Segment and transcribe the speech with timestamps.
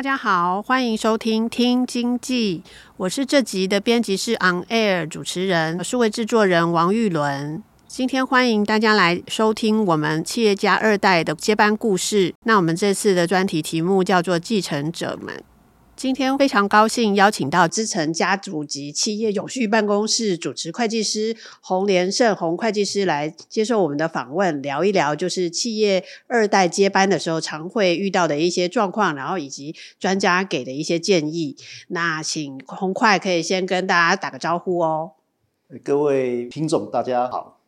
[0.00, 2.62] 大家好，欢迎收听《听经济》，
[2.96, 7.62] 我是这集的编辑室 On Air 主持人，数位制作人王玉伦。
[7.86, 12.34] 今天欢迎大家来收听我们企业家二代的接班故事。
[12.44, 15.44] 那我们这次的专题题目叫做“继承者们”。
[16.00, 31.54] 今天非常高兴邀请到资诚家族及企业永续办公室主持会计师洪连胜洪会计师来接受我们的访问，聊一聊就是企业二代接班的时候常会遇到的一些状况，然后以及专家给的一些建议。
[31.88, 35.12] 那请洪会可以先跟大家打个招呼哦。
[35.84, 37.59] 各位听众，大家好。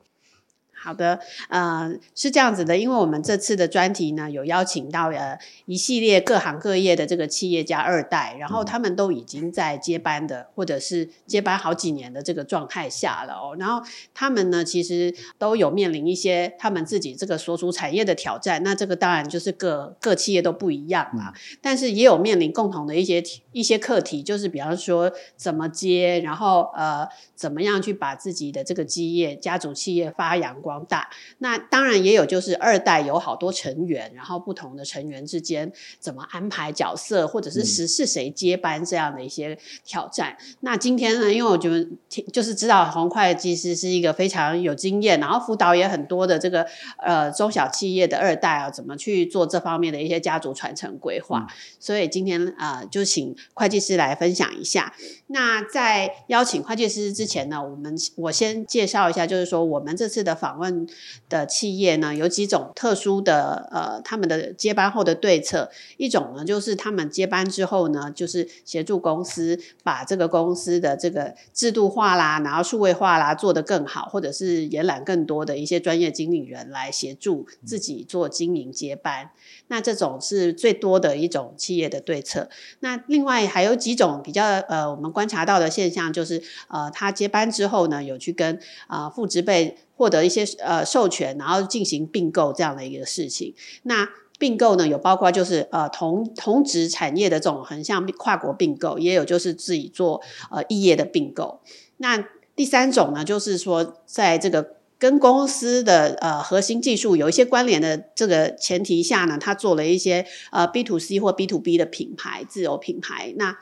[0.82, 13.54] 好的，呃，是这样子的，因为我们这次的专题呢，有邀请到呃一系列各行各业的这个企业家二代，然后他们都已经在接班的，或者是接班好几年的这个状态下了哦。
[13.56, 13.80] 然后
[14.12, 18.60] 他们呢，其实都有面临一些他们自己这个所属产业的挑战。
[18.64, 23.22] 那这个当然就是各各企业都不一样嘛，但是也有面临共同的一些
[23.52, 30.71] 一些课题，就是比方说怎么接，然后呃怎么样去把自己的这个基业家族企业发扬光。
[30.80, 40.36] 大，那当然也有，就是二代有好多成员，然后不同的成员之间怎么安排角色，或者是是是谁接班这样的一些挑战。
[40.40, 41.86] 嗯、那今天呢，因为我觉得
[42.32, 46.66] 就是知道红会计师是一个非常有经验，然后辅导也很多的这个
[46.98, 51.46] 呃中小企业的二代啊，怎么去做这方面的一些家族传承规划。
[51.48, 54.94] 嗯、所以今天啊、呃，就请会计师来分享一下。
[55.32, 60.86] 那在邀请会计师之前呢，我们我先介绍一下，就是说我们这次的访问
[61.30, 65.70] 的企业呢，有几种特殊的呃，他们的接班后的对策。
[65.96, 79.30] 一种呢，就是他们接班之后呢，就是协助公司把这个公司的这个制度化啦，然后数位化啦，做得更好，或者是延揽更多的一些专业经理人来协助自己做经营接班。
[79.72, 82.50] 那这种是最多的一种企业的对策。
[82.80, 93.54] 那另外还有几种比较呃，我们观察到的现象就是，呃，他接班之后呢，有去跟啊父职辈获得一些呃授权，然后进行并购这样的一个事情。
[93.84, 94.06] 那
[94.38, 101.62] 并购呢，有包括就是呃同同质产业的这种横向跨国并购，也有就是自己做呃异业的并购。
[101.96, 102.22] 那
[102.54, 104.81] 第三种呢，就是说在这个。
[105.02, 113.58] 跟公司的呃核心技术有一些关联的这个前提下呢，他做了一些呃 B to C 或 B to B 的品牌自有品牌，那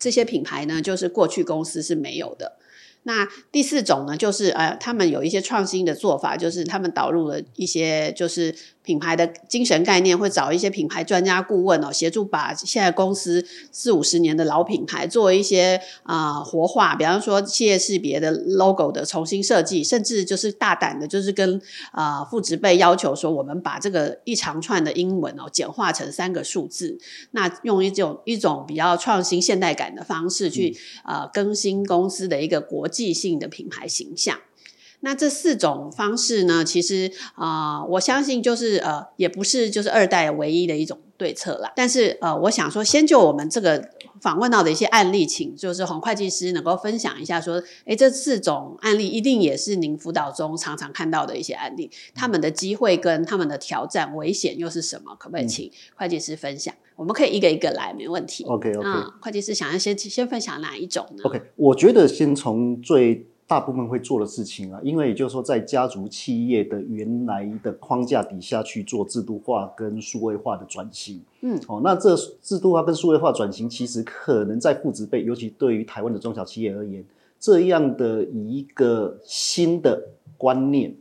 [0.00, 2.56] 这些品牌呢，就是过去公司是没有的。
[3.04, 8.52] 那第四种呢，就是呃他们有一些创新的做法，就是他们导入了一些就是。
[8.82, 21.60] 品牌的精神概念，会找一些品牌专家顾问哦，协助把现在公司四五十年的老品牌做一些啊、呃、活化，比方说企业识别的 logo 的重新设计，甚至就是大胆的，就是跟
[21.92, 26.98] 啊父职辈要求说，我们把这个一长串的英文哦简化成三个数字，
[27.30, 34.38] 那用一种一种比较创新现代感的方式去啊、呃、更新公司的一个国际性的品牌形象。
[35.04, 41.72] 那这四种方式呢，其实啊、呃，我相信就是呃，也不是就是二代唯一的一种对策啦。
[41.74, 43.90] 但是呃，我想说，先就我们这个
[44.20, 55.16] 访问到的一些案例，请就是洪会计师能够分享一下，说，诶，这四种案例一定也是您辅导中常常看到的一些案例，他们的机会跟他们的挑战、危险又是什么？
[55.18, 56.72] 可不可以请会计师分享？
[56.72, 58.44] 嗯、我们可以一个一个来，没问题。
[58.44, 58.88] OK OK。
[58.88, 63.26] 嗯，会计师想要先先分享哪一种呢？OK，我觉得先从最。
[63.52, 77.04] 大部分会做的事情啊，因为也就是说，在家族企业的原来的框架底下去做制度化跟数位化的转型，嗯，哦，那这制度化跟数位化转型，其实可能在父执辈，尤其对于台湾的中小企业而言，
[77.38, 80.02] 这样的一个新的
[80.38, 80.94] 观念，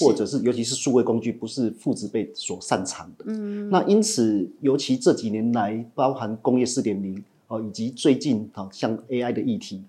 [0.00, 0.38] 或者是。
[0.38, 9.82] 尤其是数位工具，不是父执辈所擅长的，嗯，那因此，尤其这几年来，包含工业四点零，哦，以及最近好像 AI 的议题。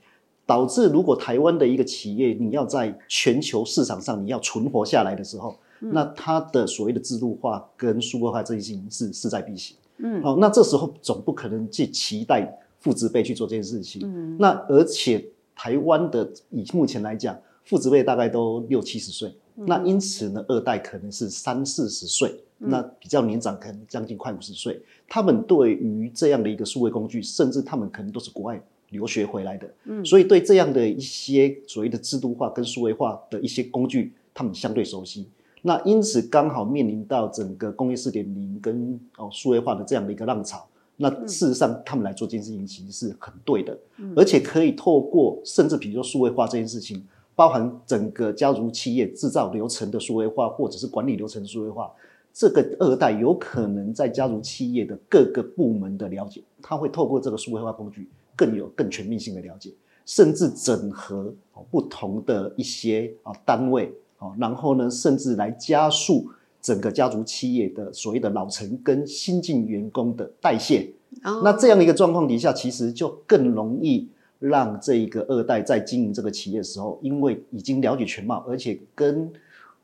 [0.50, 9.78] 导致如果台湾的一个企业你要在全球市场上你要存活下来的时候，嗯、那它的所谓的制度化跟数位化这件事情是势在必行。
[9.98, 14.02] 嗯，好，那这时候总不可能去期待父执辈去做这件事情。
[14.04, 15.24] 嗯，那而且
[15.56, 24.82] 台湾的以目前来讲，父执辈大概都六七十岁，嗯、那因此呢，二代可能是三四十岁，嗯、那比较年长可能将近快五十岁。
[25.08, 35.28] 他们对于这样的一个数位工具，甚至他们可能都是国外留学回来的，嗯，所以对这样的一些所谓的制度化跟数位化的一些工具，他们相对熟悉。
[35.62, 40.66] 那因此刚好面临到整个工业四点零跟哦数位化的这样的一个浪潮，
[40.96, 47.06] 那事实上他们来做这件事情其实是很对的，嗯、而且可以透过甚至比如说数位化这件事情，
[47.36, 51.92] 包含整个家族企业制造流程的数位化，或者是管理流程的数位化，
[52.34, 58.08] 这个二代有可能在家族企业的各个部门的了解，他会透过这个数位化工具
[58.40, 59.70] 更有更全面性的了解，
[60.06, 61.34] 甚至整合
[61.70, 63.94] 不同的一些啊单位。
[64.38, 66.30] 然后呢，甚至来加速
[66.62, 70.90] 整个家族企业的所谓的老成跟新进员工的代谢。
[71.24, 71.42] Oh.
[71.44, 79.32] 那这样的一个状况底下，其实就更容易让这一个二代在经营这个企业的时候，因为已经了解全貌，而且跟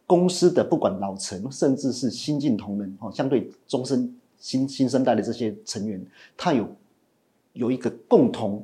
[0.05, 6.05] 公司的不管老成，甚至是新进同仁，哦，相对终身新新生代的这些成员，
[6.35, 6.67] 他有
[7.55, 8.63] 有一个共同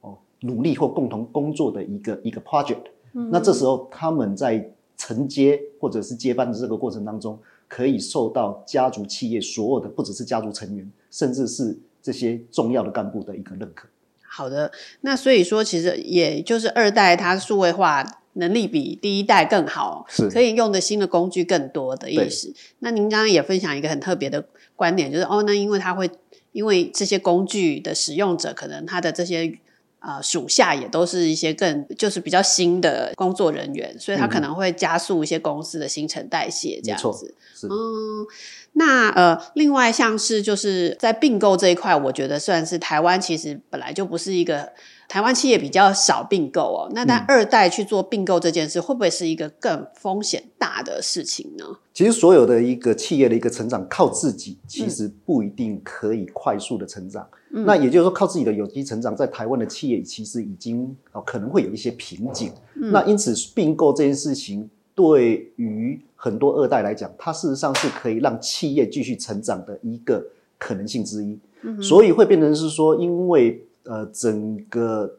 [0.00, 2.82] 哦努力或共同工作的一个一个 project。
[3.12, 3.30] Mm hmm.
[3.32, 7.38] 那这时候他们在承接或者是接班的这个过程当中，
[7.68, 13.88] 可以受到家族企业所有的，不只是家族成员，甚至是这些重要的干部的一个认可。
[14.22, 14.70] 好的，
[15.00, 18.04] 那所以说，其实也就是二代它数位化
[18.34, 22.54] 能力比第一代更好，是可以用的新的工具更多的意思。
[22.78, 24.46] 那您刚刚也分享一个很特别的
[24.76, 26.08] 观点，就是哦，那因为它会
[26.52, 29.58] 因为这些工具的使用者，可能他的这些。
[30.00, 37.34] 啊，属下也都是一些更就是比较新的工作人员，所以他可能会加速一些公司的新陈代谢这样子。
[37.64, 38.26] 嗯，
[38.72, 44.70] 那呃，另外像是就是在并购这一块，我觉得算是台湾其实本来就不是一个。
[45.10, 51.64] 台湾企业比较少并购哦，那但二代去做并购这件事，嗯、会不会是一个更风险大的事情呢？
[51.92, 57.26] 其实所有的一个企业的一个成长，靠自己其实不一定可以快速的成长。
[57.52, 60.96] 嗯、那也就是说，靠自己的有机成长，在台湾的企业其实已经
[61.26, 62.52] 可能会有一些瓶颈。
[62.76, 64.70] 嗯、那因此并购这件事情，
[65.00, 70.22] 对于很多二代来讲，它事实上是可以让企业继续成长的一个
[70.58, 71.38] 可能性之一。
[71.62, 75.10] 嗯、所以会变成是说，因为呃，整个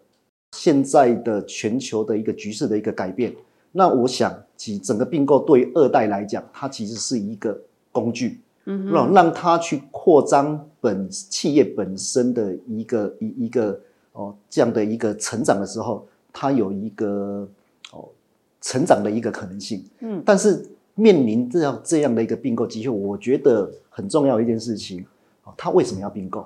[0.52, 3.34] 现在的全球的一个局势的一个改变，
[3.72, 7.60] 那我想其整个并购对于二代来讲，它其实是一个
[7.92, 13.80] 工具，嗯，让让它去扩张本企业本身的一个一一个
[14.14, 17.48] 哦这样的一个成长的时候，它有一个
[17.92, 18.08] 哦
[18.62, 20.66] 成长的一个可能性，嗯，但是
[20.96, 25.06] 面临这样这样的一个并购机会，我觉得很重要的一件事情，
[25.44, 26.46] 哦，它为什么要并购？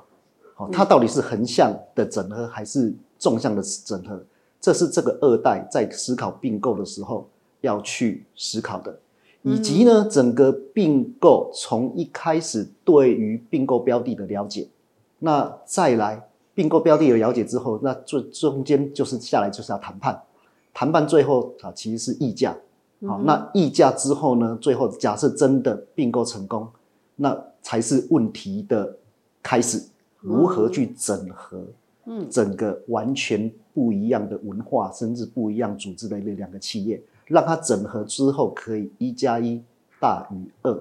[0.55, 4.23] 哦，它到底是横向的整合还是纵向的整合？
[4.61, 7.29] 这是这个二代在思考并购的时候
[7.61, 8.97] 要去思考的，
[9.43, 14.67] 以及呢，整个并购从一开始对于并购标的的了解，
[15.19, 20.19] 那再来并购标的的了解之后，那最中间就是下来就是要谈判，
[20.75, 22.55] 谈判最后啊其实是议价，
[23.07, 26.67] 好，那议价之后呢，最后假设真的并购成功，
[27.15, 28.95] 那才是问题的
[29.41, 29.81] 开始。
[30.21, 31.63] 如何去整合，
[32.05, 39.61] 嗯，整个完全不一样的文化，甚至不一样组织的那两个企业，让它整合之后可以一加一
[39.99, 40.73] 大于二。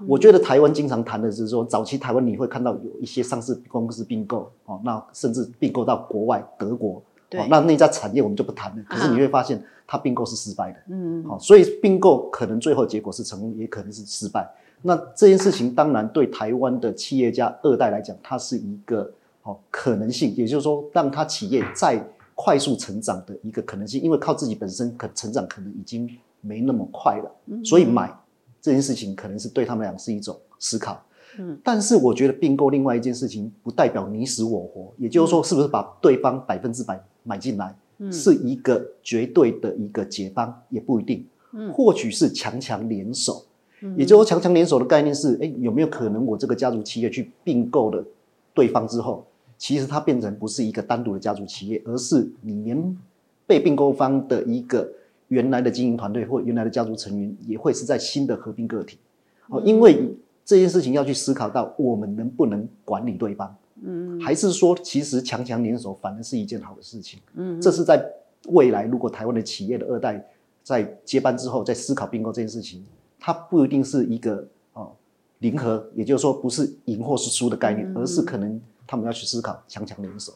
[0.00, 8.84] 嗯、我觉得台湾经常谈的是说，早期台湾你会看到有一些上市公司并购，哦，那甚至并购到国外德国，对哦，那那家产业我们就不谈了。
[8.86, 14.46] 可是你会发现，它并购是失败的，嗯，好，所以并购可能最后结果是成功，也可能是失败。
[14.82, 19.10] 那这件事情当然对台湾的企业家二代来讲，它是一个
[19.44, 21.98] 哦可能性，也就是说，让他企业再
[22.34, 26.10] 快速成长的一个可能性，因为靠自己本身可成长可能已经
[26.40, 28.12] 没那么快了，所以买
[28.60, 31.02] 这件事情可能是对他们俩是一种思考。
[31.38, 37.74] 嗯，但是我觉得并购另外一件事情不代表你死我活，也就是说，是不是把对方百分之百买进来，
[38.10, 43.44] 是一个绝对的一个解方也不一定，嗯，或许是强强联手。
[43.96, 48.04] 也就是说，强强联手的概念是，哎，有没有可能我这个家族企业去并购了
[48.54, 49.26] 对方之后，
[49.58, 52.96] 其实它变成不是一个单独的家族企业，而是你连
[53.44, 54.88] 被并购方的一个
[55.26, 58.98] 原来的经营团队或原来的家族成员也会是在新的合并个体。
[59.48, 60.14] 哦，因为
[60.44, 63.52] 这件事情要去思考到我们能不能管理对方，
[63.84, 68.04] 嗯，还是说其实强强联手反而是一件好的事情，嗯，这是在
[68.48, 70.24] 未来如果台湾的企业的二代
[70.62, 72.84] 在接班之后，在思考并购这件事情，
[73.18, 74.92] 它不一定是一个哦
[75.40, 80.34] 零和，也就是说不是赢或是输的概念，嗯、而是可能他们要去思考强强联手。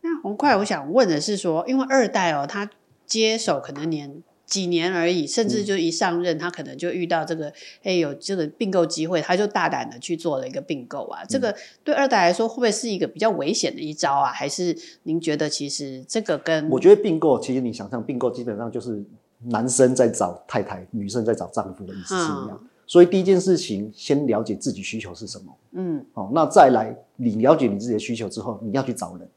[0.00, 2.70] 那红快，我想问的是说，因为二代哦，他
[3.06, 4.22] 接手可能年。
[4.46, 11.22] 几年而已，甚至就一上任，嗯、他可能就遇到这个，哎，有这个并购机会，他就大胆的去做了一个并购啊。
[11.22, 14.30] 嗯、这个对二代来说，会不会是一个比较危险的一招啊？
[14.32, 19.02] 还是您觉得其实这个跟我觉得并购，其实你想象并购基本上就是
[19.44, 22.50] 男生在找太太，女生在找丈夫的意思是一样。
[22.52, 25.56] 嗯、所以第一件事情，先了解自己需求是什么。
[25.72, 29.28] 嗯，好、哦，那再来，你了解你自己的需求之后，你要去找人。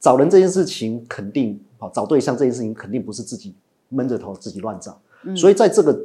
[0.00, 3.54] 找人这件事情肯定，好、哦，找对象这件事情肯定不是自己。
[3.94, 5.98] 闷着头自己乱找，嗯、所以在这个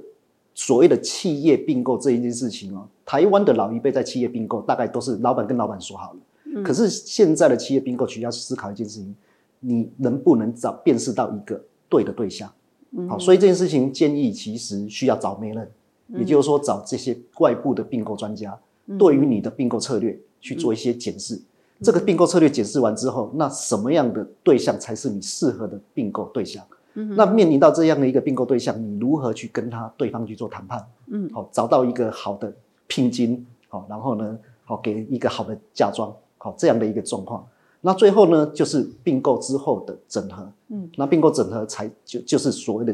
[0.53, 9.15] 所谓的企业并购这一件事情哦，台湾的老一辈在企业并购大概都是老板跟老板说好了，嗯、可是现在的企业并购需要思考一件事情，
[9.59, 12.51] 你能不能找辨识到一个对的对象？
[12.91, 15.71] 嗯、好，所以这件事情建议其实需要找媒人，
[16.07, 21.35] 嗯、也就是说找这些外部的并购专家，嗯、对于你的并购策略去做一些检视。
[21.35, 21.43] 嗯、
[21.83, 26.65] 这个并购策略检视完之后，那什么样的对象才是你适合的并购对象？
[26.93, 30.85] 那面临到这样的一个并购对象，你如何去跟他对方去做谈判？
[31.07, 32.53] 嗯，好，找到一个好的
[32.87, 37.47] 聘金，好，然后呢，好给一个好的嫁妆，好这样的一个状况。
[37.79, 40.51] 那最后呢，就是并购之后的整合。
[40.69, 42.93] 嗯，那并购整合才就就是所谓的，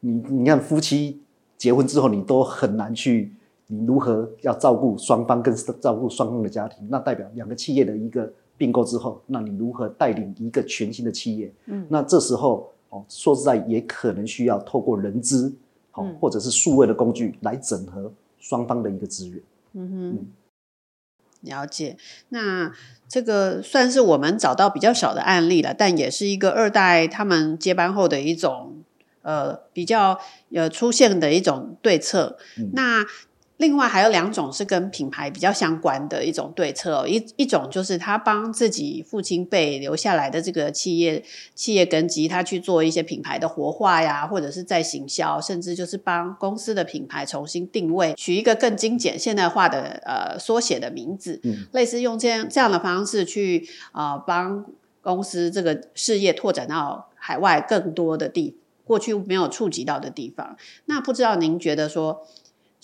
[0.00, 1.20] 你你看夫妻
[1.58, 3.34] 结婚之后，你都很难去，
[3.66, 6.86] 你如何要照顾双方跟照顾双方的家庭？
[6.88, 11.52] 那代表两个企业的一个并购之后，那你如何带领一个全新的企业？
[11.66, 12.72] 嗯，那这时候。
[12.90, 15.54] 哦，说实在，也可能需要透过人资，
[15.90, 19.42] 好、嗯，或者是数位的工具来整合双方的一个资源。
[19.72, 20.26] 嗯哼，嗯，
[21.42, 21.96] 了解。
[22.28, 22.72] 那
[23.08, 28.82] 这个算是我们找到比较小的案例了，但也是一个二代他们接班后的一种
[29.22, 30.18] 呃比较
[30.52, 32.38] 呃出现的一种对策。
[32.58, 33.04] 嗯、那
[33.58, 54.66] 另外还有两种是跟品牌比较相关的一种对策哦，一一种就是他帮自己父亲辈留下来的这个企业企业根基，他去做一些品牌的活化呀，或者是再行销，甚至就是帮公司的品牌重新定位，取一个更精简现代化的呃缩写的名字，嗯，类似用这样这样的方式去呃帮
[55.00, 60.58] 公司这个事业拓展到海外更多的地，过去没有触及到的地方。
[60.84, 62.26] 那不知道您觉得说？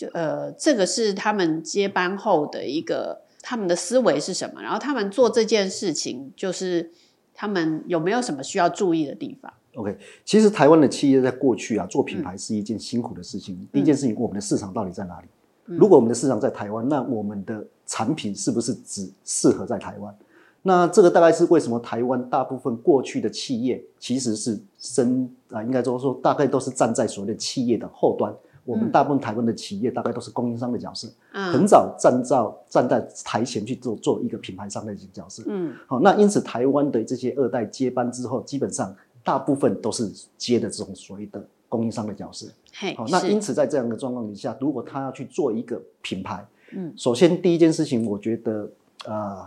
[0.03, 4.61] 就呃，这个是他们接班后的一个他们的思维是什么？
[4.61, 6.91] 然后他们做这件事情，就是
[7.35, 13.55] 他们有没有什么需要注意的地方？OK，其实台湾的企业在过去啊，做品牌是一件辛苦的事情。
[13.57, 15.27] 嗯、第一件事情，我们的市场到底在哪里？
[15.67, 20.15] 嗯、如果我们的市场在台湾，那我们的产品是不是只适合在台湾？
[20.63, 28.33] 那这个大概是为什么台湾大部分过去的企业其实是生啊，应该说说大概都是站在所谓的企业的后端。
[28.65, 35.43] 我们大部分台湾的企业大概都是供应商的角色，嗯、很早站到站在台前去做做一个品牌商的角色。
[35.47, 42.47] 嗯，好，那因此台湾的这些二代接班之后，基本上大部分都是接的这种所谓的供应商的角色。
[42.73, 48.71] 嘿，好，那因此在这样的状况底下，如果他要去做一个品牌，嗯，首先第一件事情，我觉得
[49.07, 49.45] 呃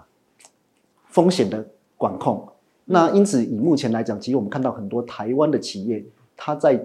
[1.07, 1.65] 风险的
[1.97, 2.45] 管控。
[2.83, 6.05] 那因此以目前来讲，其实我们看到很多台湾的企业，
[6.37, 6.79] 他在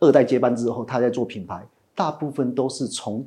[0.00, 1.64] 二代接班之后，他在做品牌，
[1.94, 3.24] 大部分都是从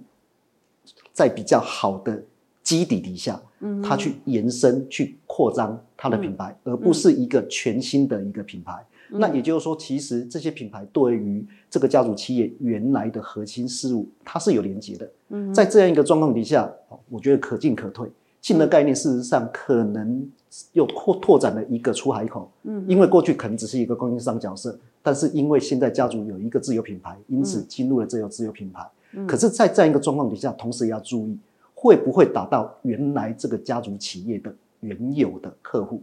[1.14, 2.22] 在比较好的
[2.62, 8.74] 基底底下，嗯，他去延伸、去扩张他的品牌，而不是一个全新的一个品牌。
[9.10, 15.12] 那也就是说，其实这些品牌对于这个家族企业原来的核心事物，它是有连接的。
[15.30, 16.72] 嗯，在这样一个状况底下，
[17.10, 18.10] 我觉得可进可退。
[18.42, 20.28] 进的概念事实上可能
[20.72, 22.50] 又扩拓展了一个出海口。
[22.64, 24.78] 嗯，因为过去可能只是一个供应商角色。
[25.04, 28.90] 但是因为现在家族有一个自有品牌，因此进入了这个自有品牌。
[29.12, 31.38] 嗯、可是，在这样一个状况底下，同时也要注意
[31.76, 36.02] 会不会打到原来这个家族企业的原有的客户。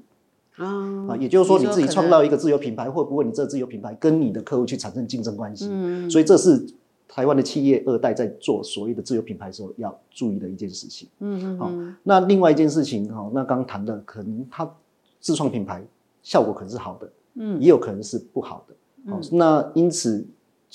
[0.59, 5.67] 嗯、啊，也就是说，你自己创造一个自有品牌，会不会你这个自有品牌跟你的客户去产生竞争关系？
[5.71, 6.65] 嗯、所以这是
[7.09, 11.09] 台湾的企业二代在做所谓的自有品牌的时候要注意的一件事情。
[11.21, 11.59] 嗯嗯。
[11.59, 14.71] 好、啊，那另外一件事情哈，那刚刚谈的可能他
[15.19, 15.83] 自创品牌
[16.23, 18.75] 效果可能是好的，嗯，也有可能是不好的。
[19.07, 20.27] 嗯、那因此，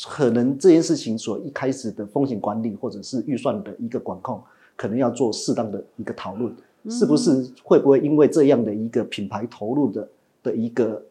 [0.10, 4.44] 可能这件事情所一开始的风险管理或者是预算的一个管控，
[4.76, 6.54] 可能要做适当的一个讨论，
[6.84, 10.10] 嗯、是不是会不会因为这样的一个品牌投入的
[10.44, 11.02] 的一个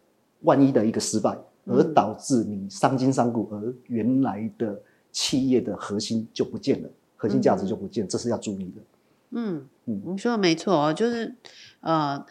[0.40, 4.78] 万一的一个失败，而导致你伤筋伤骨，而原来的
[5.12, 8.82] 企业的核心就不见了，核心价值就不见，嗯、这是要注意的。
[9.30, 11.34] 嗯嗯，你说的没错，就是
[11.80, 12.22] 呃，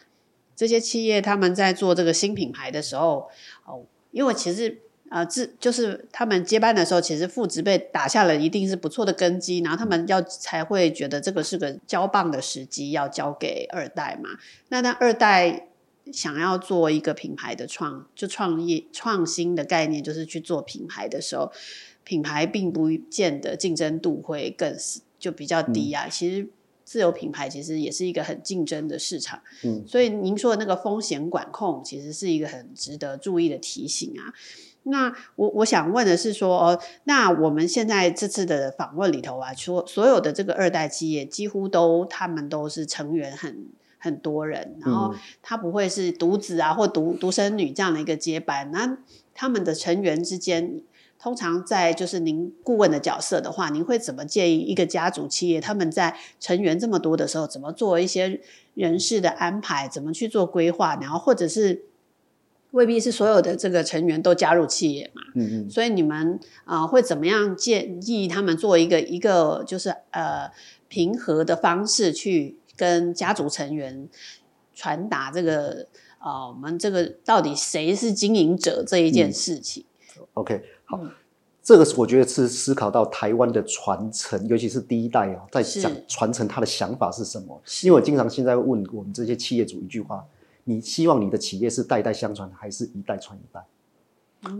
[0.56, 3.30] 这些企业他们在做这个新品牌的时候，
[3.66, 3.84] 哦。
[4.13, 4.79] 因为其实
[5.10, 14.29] 呃，自就是他们接班的时候，其实父职辈打下了一定是不错的根基，然后他们要才会觉得这个是个交棒的时机，要交给二代嘛。
[14.70, 15.67] 那那二代
[16.12, 21.51] 想要做一个品牌的创，就创业创新的概念，就是去做品牌的时候，
[22.03, 24.75] 品牌并不见得竞争度会更
[25.20, 26.05] 就比较低啊。
[26.05, 26.48] 嗯、其实。
[26.94, 34.32] 自有品牌其实也是一个很竞争的市场，嗯，所以您说的那个风险管控，其实是一个很值得注意的提醒啊。
[34.84, 43.66] 那我我想问的是说，哦，那我们现在这次的访问里头啊，说所有的这个二代企业，几乎都他们都是成员很
[43.98, 49.00] 很多人，然后他不会是独子啊或独独生女这样的一个接班，那
[49.34, 50.84] 他们的成员之间。
[51.24, 58.42] 通常在就是您顾问的角色的话，您会怎么建议一个家族企业他们在成员这么多的时候，怎么做一些
[58.74, 60.98] 人事的安排，怎么去做规划？
[61.00, 61.86] 然后或者是
[62.72, 65.22] 未必是所有的这个成员都加入企业嘛？
[65.36, 65.70] 嗯嗯。
[65.70, 70.51] 所以你们啊、呃、会怎么样建议他们做一个一个就是呃
[70.89, 74.10] 平和的方式去跟家族成员
[74.75, 75.88] 传达这个
[76.20, 79.86] 呃我们这个到底谁是经营者这一件事情？
[80.18, 80.62] 嗯、OK。
[80.86, 81.00] 好，
[81.62, 87.62] 这个是我觉得是思考到台湾的传承，尤其是第一代哦，在讲传承他的想法是什么。
[87.84, 90.25] 因为我经常现在问我们这些企业主一句话：
[90.66, 93.66] 你希望你的企业是代代相传，还是一代传一代？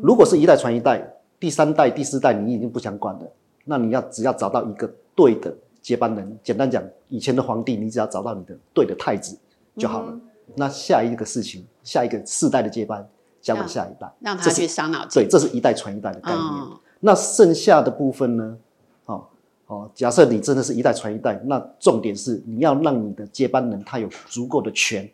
[0.02, 1.06] 如果是一代传一代，
[1.40, 3.32] 第三代、第四代你已经不想管了，
[3.66, 6.40] 那你要只要找到一个对的接班人。
[6.42, 9.38] 简单讲，以前的皇帝，你只要找到你的对的太子
[9.78, 10.12] 就好了。
[10.14, 10.22] 嗯、
[10.56, 13.06] 那下一个事情，下一个世代的接班。
[13.44, 15.22] 交给下一代，让他去伤脑筋。
[15.22, 16.42] 对，这是一代传一代的概念。
[16.42, 18.58] 哦、那剩下的部分呢？
[19.06, 19.26] 哦
[19.68, 25.08] 哦，假设你真的是一代传一代，那重点是你要让你的接班人他有足够的权，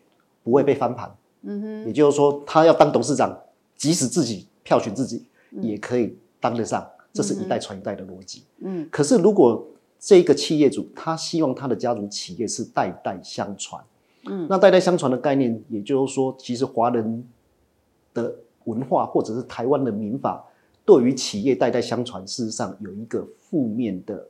[0.44, 1.12] 不会被翻盘。
[1.42, 1.86] 嗯哼。
[1.86, 3.36] 也就是说，他要当董事长，
[3.76, 6.86] 即使自己票选自己，嗯、也可以当得上。
[7.12, 8.44] 这是一代传一代的逻辑。
[8.60, 8.88] 嗯。
[8.92, 9.66] 可是，如果
[9.98, 13.82] 这个企业主他希望他的家族企业是代代相传，
[14.26, 17.24] 嗯，那代代相传的概念，也就是说，其实华人。
[18.14, 20.44] 的文化或者是台湾的民法，
[20.84, 24.26] 对于企业代代相传，事实上有一个负面的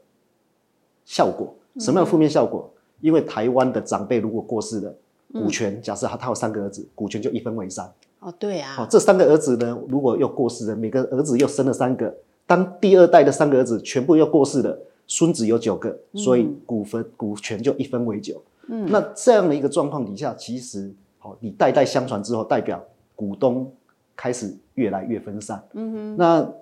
[1.04, 1.54] 效果。
[1.78, 2.70] 什么样的负面效果？
[3.00, 4.94] 因为台湾的长辈如果过世了，
[5.32, 7.90] 股权假设他他有三个儿子，股权就一分为三。
[8.18, 8.76] 哦，对啊。
[8.78, 12.14] 哦，这三个儿子呢，如果又过世了，每个儿子又生了三个，
[12.46, 18.42] 当第二代的三个儿子全部又过世了，孙子有九个，所以股份股权就一分为九。
[18.68, 22.84] 嗯，那这样的一个状况底下，其实好，你代代相传之后，代表。
[23.20, 23.70] 股东
[24.16, 26.52] 开始越来越分散，嗯哼，那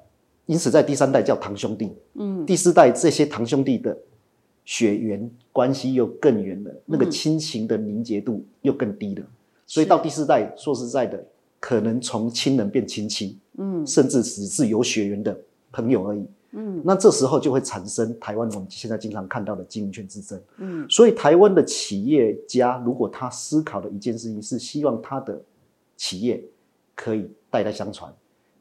[0.47, 3.97] 因此在第三代叫堂兄弟，嗯，第四代这些堂兄弟的
[4.64, 9.25] 血缘关系又更远了，嗯、那个亲情的凝结度又更低了，
[9.68, 11.25] 所以到第四代，说实在的，
[11.61, 15.38] 可能从亲人变亲戚，嗯，甚至只是有血缘的
[15.71, 25.40] 朋友而已，嗯，那这时候就会产生台湾我们现在经常看到的经营权之争，嗯，所以台湾的企业家如果他思考的一件事情是希望他的。
[25.99, 26.43] 企业
[26.95, 28.11] 可以代代相传，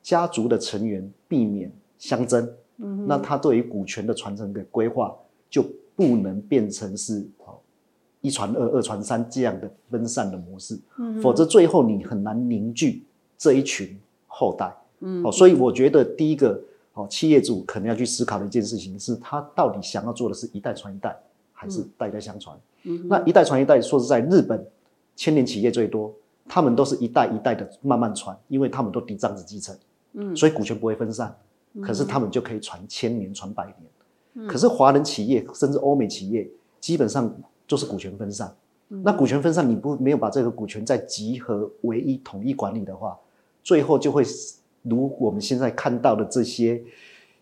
[0.02, 5.16] 家族的成员避免相争，嗯、那他对于股权的传承的规划
[5.50, 5.64] 就
[5.96, 7.26] 不能变成是
[8.22, 13.06] 一传二、二传三这样的分散的模式，嗯、否则最后你很难凝聚
[13.38, 14.76] 这一群后代。
[15.32, 16.60] 所以我觉得第一个
[16.94, 21.16] 哦，企业主可能要去思考的一件事情是，他到底想要做的是一代传一代，
[21.54, 22.60] 还是代代相传？
[22.84, 24.66] 嗯、那一代传一代，说实在，日本
[25.16, 26.12] 千年企业最多。
[26.48, 29.76] 他们都是一代一代的慢慢传，因为他们都嫡长子继承，
[30.14, 31.36] 嗯，所以股权不会分散，
[31.74, 33.76] 嗯、可是他们就可以传千年、传百年。
[34.36, 37.36] 嗯、可是华人企业甚至欧美企业基本上
[37.68, 38.56] 就是股权分散。
[38.90, 43.20] 嗯、那股权分散，你不没有把这个股权再集合为一统一管理的话，
[43.64, 44.24] 最后就会
[44.84, 46.82] 如我们现在看到的这些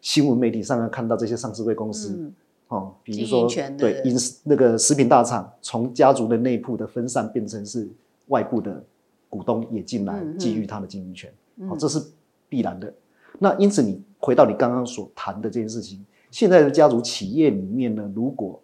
[0.02, 2.34] 新闻媒体上看到这些上市贵公司，嗯、
[2.70, 7.88] 哦，比如说对饮那个食品大厂，从家族的内部的分散变成是
[8.28, 8.84] 外部的。
[9.30, 12.02] 股东也进来觊觎他的经营权，嗯嗯、这是
[12.48, 12.94] 必然的。
[13.38, 18.62] 那因此，你回到你刚刚所谈的这件事情，现在的家族企业里面呢，如果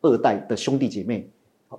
[0.00, 1.28] 二代的兄弟姐妹，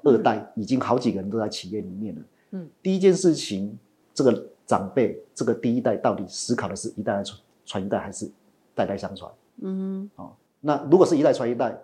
[0.03, 3.75] 二代已经好几个人都在企业里面了，嗯，第一件事情，
[4.13, 8.29] 这个长辈，这个第一代到底思考的是一代传传一代，还是
[8.75, 9.31] 代代相传？
[9.61, 11.75] 嗯，哦，那如果是一代传一代，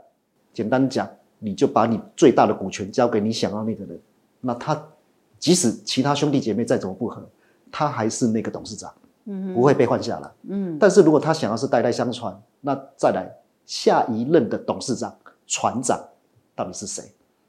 [0.54, 4.00] 简单讲，你就把你最大的股权交给你想要那个人，
[4.40, 4.88] 那他。
[5.44, 7.22] 即使其他兄弟姐妹再怎么不和，
[7.70, 8.90] 他还是那个董事长，
[9.26, 10.32] 嗯，不会被换下来。
[10.44, 13.30] 嗯，但是如果他想要是代代相传，那再来
[13.66, 15.14] 下一任的董事长、
[15.46, 16.02] 船长
[16.56, 17.04] 到底是谁？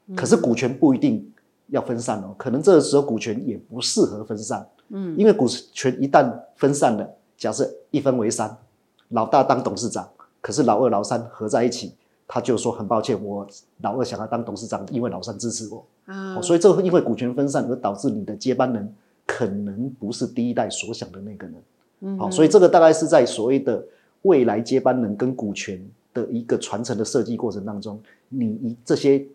[0.07, 1.25] 嗯、可是股权不一定
[1.67, 4.67] 要分散哦，可能这个时候股权也不适合分散。
[4.89, 8.57] 嗯，因为股权一旦分散了，假设一分为三，
[9.07, 10.05] 老大当董事长，
[10.41, 11.95] 可是老二、老三合在一起，
[12.27, 13.47] 他就说很抱歉，我
[13.79, 18.93] 老二想要当董事长，因为老三支持我，啊、哦，所以这因为股权分散而导致你的接班人
[19.25, 21.55] 可能不是第一代所想的那个人，
[22.01, 23.83] 嗯，好、哦，所以这个大概是在所谓的
[24.21, 29.25] 未来接班人跟股权的一个传承的设计过程当中，你一这些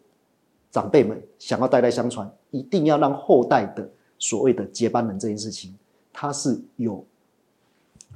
[0.71, 5.75] 长辈们想要代代相传，一定要让后代的所谓的接班人这件事情，
[6.13, 7.05] 他是有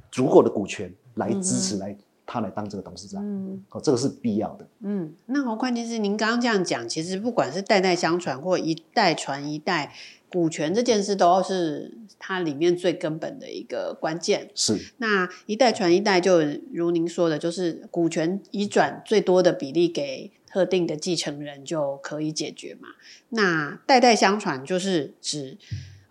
[0.09, 1.95] 足够的股权来支持来。
[2.25, 5.13] 他来当这个董事长，嗯，哦，这个是必要的，嗯。
[5.27, 9.93] 那好，关键是您刚刚这样讲，其实不管是代代相传或一代传一代，
[10.29, 14.49] 股权这件事都是它里面最根本的一个关键。
[14.55, 16.39] 是，那一代传一代，就
[16.73, 22.89] 如您说的，就是股权移转最多的比例给特定的继承人就可以解决嘛。
[23.29, 25.57] 那代代相传就是指。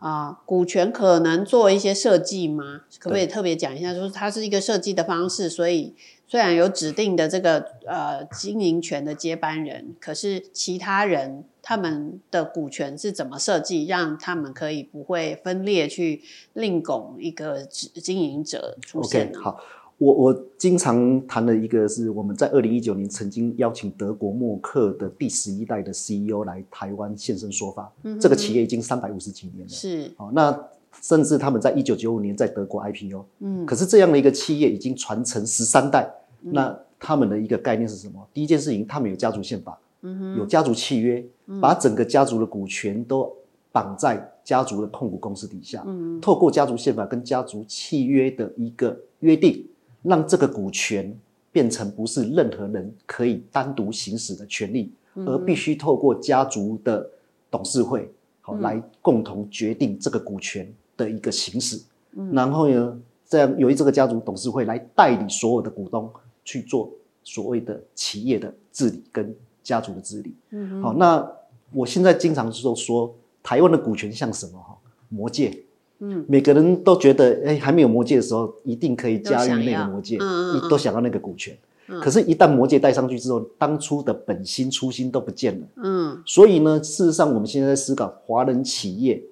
[0.05, 2.83] 啊、呃，股权可能做一些设计吗？
[2.99, 3.95] 可不可以特别讲一下？
[3.95, 5.95] 就是它是一个设计的方式，所以
[6.29, 19.61] 虽然有指定的这个呃经营权的接班人，可是其他人他们的股权是怎么设计，让他们可以不会分裂去另拱一个经营者出现呢？Okay, 好。
[20.05, 27.91] 我我经常谈的一个是我们在二零一九年曾经邀请德国默克的第十一代的 CEO 来台湾现身说法。
[28.03, 29.69] 嗯，这个企业已经三百五十几年了。
[29.69, 30.63] 是，哦，那
[31.01, 33.25] 甚至他们在一九九五年在德国 IPO。
[33.41, 36.13] 嗯，可是这样的一个企业已经传承十三代。
[36.43, 38.29] 嗯，那他们的一个概念是什么？
[38.35, 41.25] 第一件事情，他们有家族宪法，嗯，有家族契约，
[41.63, 43.33] 把整个家族的股权都
[43.73, 45.83] 绑在家族的控股公司底下。
[45.87, 49.67] 嗯，透过家族宪法跟家族契约的一个约定。
[50.05, 51.19] 让这个股权
[51.51, 57.09] 变成不是任何人可以单独行使的权利，嗯、而必须透过家族的
[57.51, 61.81] 董事会好、嗯、来共同决定这个股权的一个行使。
[62.13, 66.11] 嗯、然后呢，这样由于这个家族董事会来代理所有的股东
[66.45, 70.35] 去做所谓的企业的治理跟家族的治理。
[70.51, 71.27] 嗯，好，那
[71.73, 74.59] 我现在经常就说，台湾的股权像什么？
[74.59, 74.77] 哈，
[75.09, 75.57] 魔戒。
[76.05, 81.57] 嗯，每个人都觉得，哎，还没有魔戒的时候，一定可以驾驭那个魔戒，嗯，都想要那个股权。
[81.89, 85.67] 嗯，可是，一旦魔戒带上去之后，当初的本心初心都不见了。
[85.77, 89.23] 嗯，所以呢，事实上，我们现在在思考，华人企业，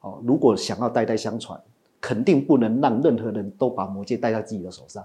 [0.00, 1.58] 哦，如果想要代代相传，
[2.00, 5.04] 肯定不能让任何人都把魔戒带在自己的手上。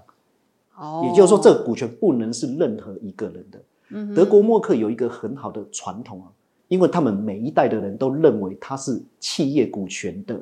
[0.76, 3.60] 哦，也就是说，这个股权不能是任何一个人的。
[3.90, 6.28] 嗯，德国默克有一个很好的传统啊，
[6.68, 10.38] 因为他们每一代的人都认为他是企业股权的。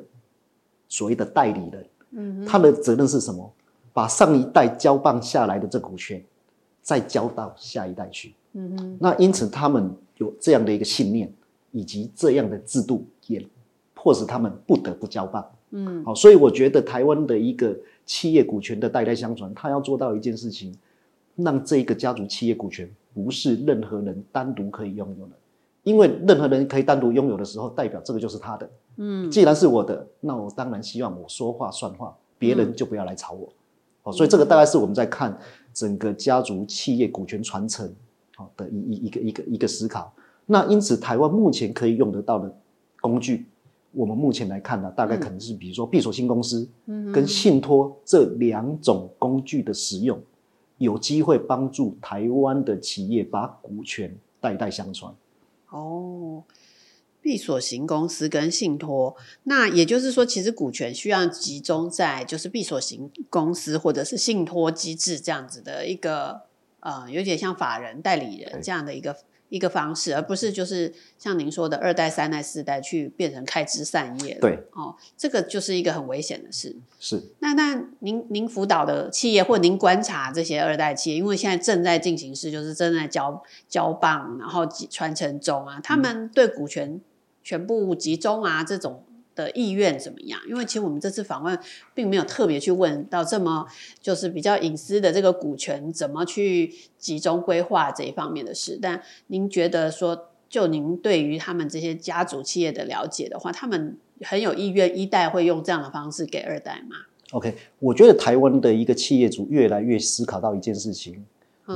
[0.87, 3.51] 所谓的代理人，嗯，他的责任是什么？
[3.93, 6.23] 把上一代交棒下来的这股权，
[6.81, 8.35] 再交到下一代去。
[8.53, 11.31] 嗯嗯，那因此他们有这样的一个信念，
[11.71, 13.43] 以及这样的制度，也
[13.93, 15.43] 迫使他们不得不交棒。
[15.71, 20.73] 嗯，好，所以我觉得台湾的一个企业股权的代代相传，他要做到一件事情，
[21.35, 25.31] 让这一个家族企业股权不是任何人单独可以拥有的。
[25.87, 28.69] 因为任何人可以单独拥有的时候，代表这个就是他的。
[28.97, 33.47] 嗯，既然是我的，那我当然希望我说话算话，别人就不要来吵我。
[34.03, 35.39] 哦，所以这个大概是我们在看
[35.73, 37.89] 整个家族企业股权传承
[38.35, 40.11] 好的一一一个一个一个思考。
[40.45, 42.53] 那因此，台湾目前可以用得到的
[42.99, 43.45] 工具，
[43.93, 46.67] 我们目前来看呢，大概可能是比如说闭锁性公司，
[47.13, 50.19] 跟信托这两种工具的使用，
[50.79, 55.13] 有机会帮助台湾的企业把股权代代相传。
[55.69, 56.43] 哦，
[57.21, 66.41] 闭锁型公司跟信托，那也就是说，其实股权需要集中在就是闭锁型公司或者是信托机制这样子的一个
[66.79, 69.17] 呃，有点像法人代理人这样的一个。
[69.49, 74.37] 一个方式，而不是就是像您说的二代、三代、四代去变成开枝散叶。
[74.41, 76.75] 对，哦，这个就是一个很危险的事。
[76.99, 77.21] 是。
[77.39, 87.01] 那那您您辅导的企业，或您观察这些二代企业，因为现在正在进行式，就是正在交交棒，然后传承中啊，他们对股权
[87.43, 89.03] 全部集中啊这种。
[89.37, 90.37] 的意愿怎么样？
[90.49, 91.57] 因为其实我们这次访问
[91.93, 93.65] 并没有特别去问到这么
[94.01, 98.77] 就是比较隐私的这个股权怎么去集中规划这一方面的事。
[98.81, 106.95] 但您觉得说，就您对于他们这些家族企业的了解的话，他们很有意愿一代会用这样的方式给二代吗
[107.31, 111.23] ？OK，我觉得台湾的一个企业主越来越思考到一件事情：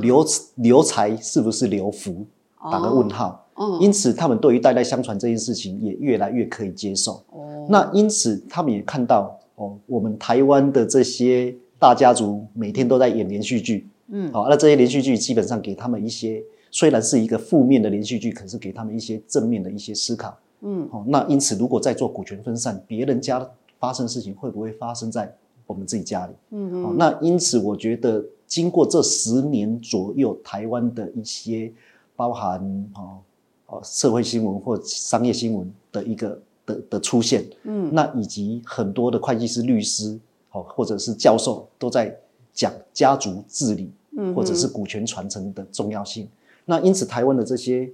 [0.01, 2.25] 留留财是不是留福？
[2.69, 3.47] 打个问号。
[3.55, 7.23] 哦，因此，他们对于代代相传这件事情也越来越可以接受。
[7.31, 13.87] 哦，那因此，他们也看到哦，我们台湾的这些大家族每天都在演连续剧。
[14.07, 20.37] 嗯，好，那这些连续剧基本上给他们一些，虽然是一个负面的连续剧，可是给他们一些正面的一些思考。
[20.61, 23.45] 嗯，好，那因此，如果在做股权分散，别人家
[23.79, 25.33] 发生事情会不会发生在
[25.67, 26.33] 我们自己家里？
[26.51, 26.95] 嗯嗯、哦。
[26.97, 31.71] 那因此，我觉得经过这十年左右，台湾的一些
[32.21, 32.61] 包含
[32.93, 33.17] 哦
[33.65, 40.19] 哦社会新闻或商业新闻的一个的的出现，嗯，那以及很多的会计师、律师，
[40.51, 42.15] 哦或者是教授都在
[42.53, 46.25] 讲家族治理，嗯，或者是股权传承的重要性。
[46.25, 46.29] 嗯、
[46.65, 47.91] 那因此，台湾的这些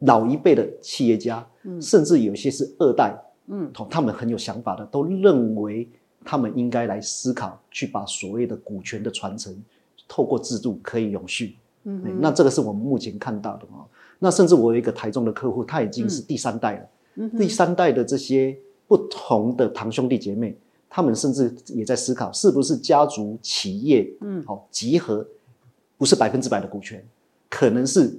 [0.00, 3.16] 老一辈的企业家，嗯，甚至有些是二代。
[3.46, 5.88] 嗯，他们很有想法的，都认为
[6.24, 9.54] 他们应该来思考，去把所谓的股权的传承，
[10.08, 11.56] 透过制度可以永续。
[11.84, 13.86] 嗯哼，那这个是我们目前看到的哦。
[14.18, 16.88] 那甚至我有一个台中的客户，他已经是第三代了。
[17.16, 20.56] 嗯，第三代的这些不同的堂兄弟姐妹，
[20.88, 25.26] 他们甚至也在思考，是不是家族企业，嗯，好集合，
[25.98, 27.04] 不是百分之百的股权，
[27.50, 28.18] 可能是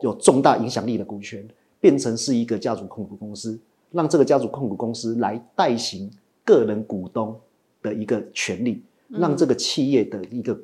[0.00, 1.46] 有重大影响力的股权，
[1.80, 3.58] 变成是一个家族控股公司。
[3.92, 6.10] 让这个家族控股公司来代行
[6.44, 7.34] 个人股东
[7.82, 10.58] 的一个权利，让这个企业的一个，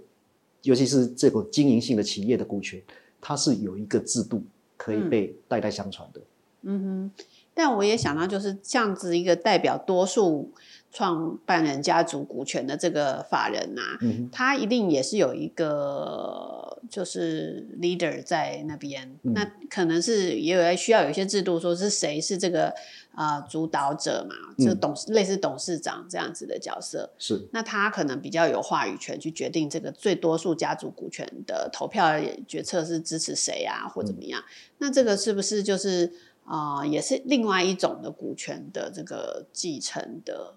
[0.62, 2.80] 尤其是这个经营性的企业的股权，
[3.20, 4.42] 它是有一个制度
[4.76, 6.20] 可以被代代相传的。
[6.62, 10.52] 嗯哼，但我也想到，就是这样子一个代表多数
[10.92, 22.72] 创办人家族股权的这个法人呐、啊，嗯、他一定也是有一个就是 leader 在那边，嗯、那可能是也有需要有一些制度，说是谁是这个。
[23.14, 34.40] 啊、呃，主导者嘛，就董类似董事长这样子的角色，是那他可能比较有话语权去决定这个最多数家族股权的投票决策是支持谁啊，或怎么样？
[34.40, 34.44] 嗯、
[34.78, 36.10] 那这个是不是就是
[36.44, 40.54] 啊、呃，也是另外一种的股权的这个继承的？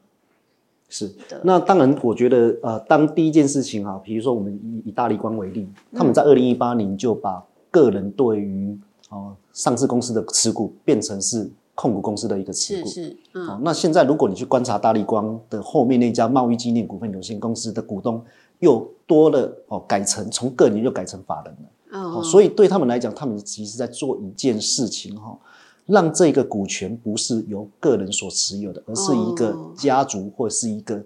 [0.87, 1.41] 是的。
[1.43, 11.51] 那当然，我觉得呃，当第一件事情啊，比如说我们以以大利光为例，嗯、他们在二零一八年就把个人对于呃上市公司的持股变成是。
[11.75, 18.23] 控股公司的一个持股，是是嗯、哦，那现在如果你去观察大立光的后面那家贸易纪念股份有限公司的股东
[18.59, 25.37] 又多了哦，改成从个人又改成法人了，哦，哦，所以对他们来讲，他们其实在做一件事情哈、哦，
[25.85, 31.03] 让这个股权不是由个人所持有的，而是一个家族或是一个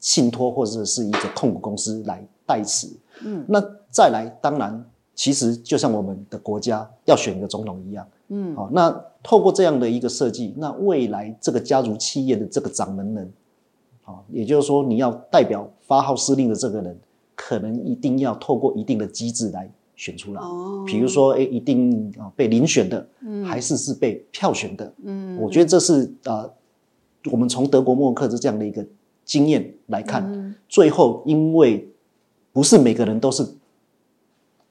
[0.00, 2.88] 信托或者是一个控股公司来代持。
[3.24, 8.04] 嗯，那再来，当然，其实就像我们的国家要选一个总统一样。
[8.28, 13.32] 嗯，好，那透过这样的一个设计，那未来这个家族企业的这个掌门人，
[14.02, 16.98] 好，也就是说你要代表发号施令的这个人，
[17.34, 20.40] 可能一定要透过一定的机制来选出来。
[20.40, 26.48] 哦，比如说，哎，一定啊被遴选的，嗯，还是是被票选的，嗯，我觉得这是啊，
[27.30, 28.84] 我们从德国默克的这样的一个
[29.24, 31.88] 经验来看，嗯，最后因为
[32.52, 33.46] 不是每个人都是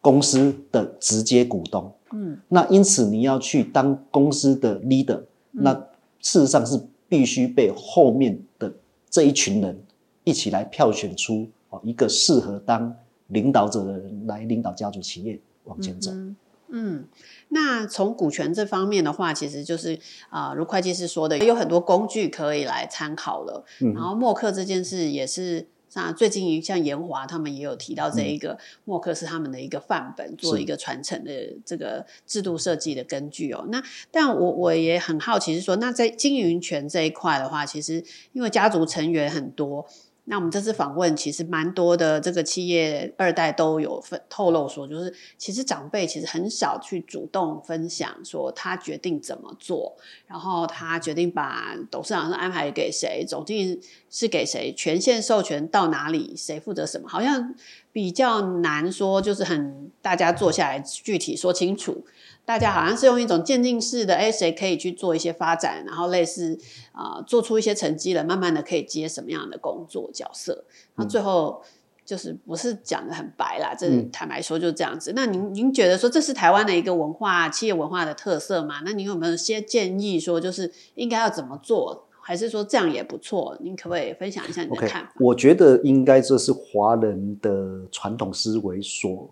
[0.02, 1.92] 公司的直接股东。
[2.14, 5.18] 嗯，那因此你要去当公司的 leader，
[5.52, 5.74] 嗯，那
[6.20, 8.72] 事实上是必须被后面的
[9.10, 9.84] 这一群人
[10.24, 12.96] 一起来票选出哦一个适合当
[13.28, 16.12] 领导者的人来领导家族企业往前走。
[16.12, 16.36] 嗯，
[16.70, 17.06] 嗯，
[17.50, 20.00] 那从股权这方面的话，其实就是
[20.30, 23.66] 啊，呃，如会计师说的，有很多工具可以来参考了。
[23.82, 25.68] 嗯，然后默克这件事也是。
[25.96, 31.32] 那最近像延华他们也有提到这一个默克是他们的一个范本，做一个传承的
[31.66, 33.66] 这个制度设计的根据哦。
[33.70, 38.04] 那但我我也很好奇是说，那在经营权这一块的话，其实
[38.34, 39.86] 因为家族成员很多。
[40.26, 57.54] 那我们这次访问其实蛮多的，这个企业二代都有分透露说，就是其实长辈其实很少去主动分享说他决定怎么做，然后他决定把董事长是安排给谁，总经理是给谁，权限授权到哪里，谁负责什么，好像
[57.94, 62.04] 比较难说，就是很大家坐下来具体说清楚。
[62.44, 66.60] 大家好像是用一种渐进式的，哎，谁可以去做一些发展，然后类似
[66.92, 71.62] 啊、呃，做出一些成绩了，慢慢的可以接什么样的工作角色，那最后
[72.04, 75.12] 就是不是讲的很白啦，这坦白说就是这样子。
[75.12, 78.82] 嗯、那您您觉得说这是台湾的一个文化，企业文化的特色吗？
[78.84, 83.56] 那您有没有些建议说，就是应该要怎么做，还是说这样也不错？
[83.62, 89.30] 您可不可以分享一下你的看法？Okay, 我觉得应该这是华人的传统思维所。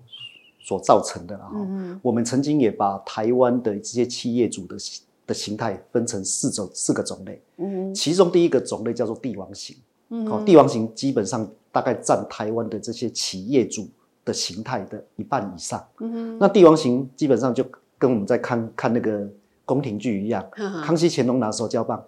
[0.63, 4.77] 所造成的啊，嗯、我们曾经也把台湾的这些企业主的
[5.25, 9.75] 的形态分成四种四个种类，嗯、其中第一个种类叫做帝王型，
[10.09, 13.89] 嗯、哦，帝王型基本上大概占台湾的这些企业主
[14.23, 17.65] 的形态的一半以上，嗯、那帝王型基本上就
[17.97, 19.27] 跟我们在看看那个
[19.65, 22.01] 宫廷剧一样，嗯、康熙、乾隆拿手交棒。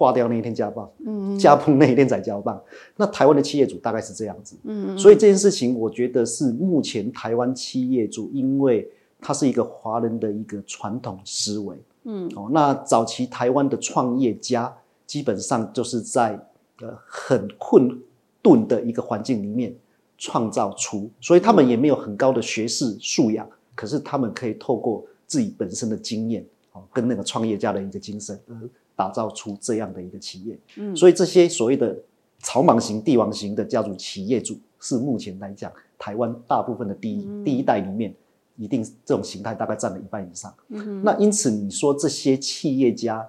[0.00, 2.58] 挂掉那一天加棒，嗯，加崩那一天再加棒。
[2.96, 8.88] 那台湾的企业主大概是这样子，嗯，所以这件事情，我觉得是目前台湾企业主，因为
[9.20, 14.74] 它是一个华人的一个传统思维，嗯，哦，那早期台湾的创业家
[15.06, 16.32] 基本上就是在
[16.80, 18.00] 呃很困
[18.40, 19.76] 顿的一个环境里面
[20.16, 28.54] 创造出，所以他们也没有很高的学识素养，可是他们可以透过自己本身的经验，哦，跟那个创业家的一个精神，而
[29.00, 30.58] 打造出这样的一个企业。
[30.76, 31.96] 嗯，所以这些所谓的
[32.40, 38.14] 草莽型、帝王型的家族企业主，是目前来讲台湾大部分的第一、嗯、第一代里面，
[38.58, 40.52] 一定这种形态大概占了一半以上。
[40.68, 43.26] 嗯，那因此你说这些企业家，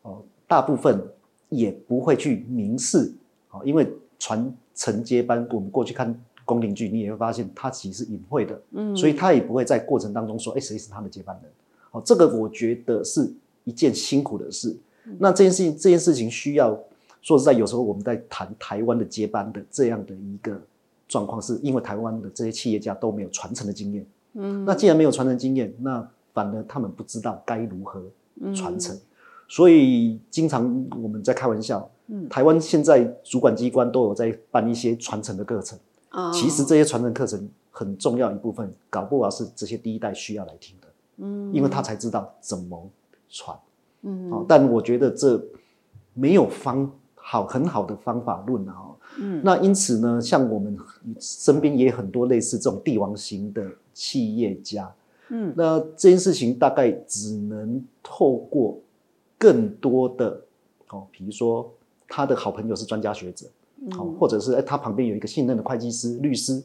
[0.00, 1.06] 哦，大部分
[1.50, 3.12] 也不会去明示，
[3.50, 3.86] 哦，因为
[4.18, 11.52] 传承接班，我们过去看宫廷剧，你也会发现他其实是隐晦的，嗯，所以他也不会在过程当中说，哎，谁是他的接班人？
[11.90, 13.30] 哦，这个我觉得是
[13.64, 14.74] 一件辛苦的事。
[15.04, 16.78] 嗯、那这件事情，这件事情需要
[17.22, 20.60] 说实在，有时候我们在谈台湾的接班的这样的一个
[21.08, 24.06] 状况，是因为台湾的这些企业家都没有传承的经验。
[24.34, 28.00] 嗯，那既然没有传承经验，那反而他们不知道该如何
[28.54, 29.00] 传承，嗯、
[29.48, 35.76] 所以经常我们在开玩笑，嗯，台湾现在主管机关都有在办一些传承的课程，
[36.12, 40.86] 哦、其实这些传承课程很重要一部分，搞不好是这些第一代需要来听的，
[41.16, 42.88] 嗯，因为他才知道怎么
[43.28, 43.58] 传，
[44.02, 45.42] 嗯、哦，但我觉得这
[46.14, 48.74] 没有方好很好的方法论啊，
[49.18, 50.76] 嗯，那因此呢，像我们
[51.18, 53.66] 身边也很多类似这种帝王型的。
[53.92, 54.90] 企业家，
[55.28, 58.78] 嗯，那这件事情大概只能透过
[59.36, 60.40] 更多的
[60.88, 61.70] 哦，比如说
[62.08, 63.46] 他的好朋友是专家学者，
[63.90, 66.62] 好、嗯，或者是哎，他旁边有一个信任的会计师、律师，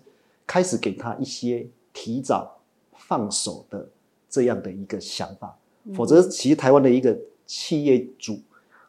[0.48, 2.58] 开始给他一些提早
[2.94, 3.86] 放手的
[4.30, 8.40] 这样的一个想法，嗯、否则，其实台湾的一个企业主，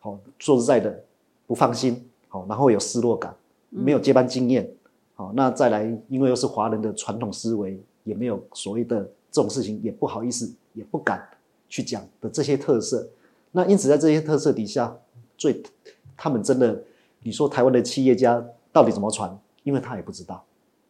[0.00, 1.04] 好，说实在的
[1.46, 3.34] 不放心，好，然后有失落感，
[3.70, 4.70] 没有接班经验，
[5.14, 7.78] 好、嗯，那再来，因为又是华人的传统思维。
[8.06, 9.00] 也没有所谓的
[9.32, 11.28] 这种事情，也不好意思，也不敢
[11.68, 13.04] 去讲的这些特色。
[13.50, 14.96] 那因此，在这些特色底下，
[15.36, 15.60] 最
[16.16, 16.80] 他们真的，
[17.24, 19.36] 你说台湾的企业家到底怎么传？
[19.64, 20.44] 因为他也不知道。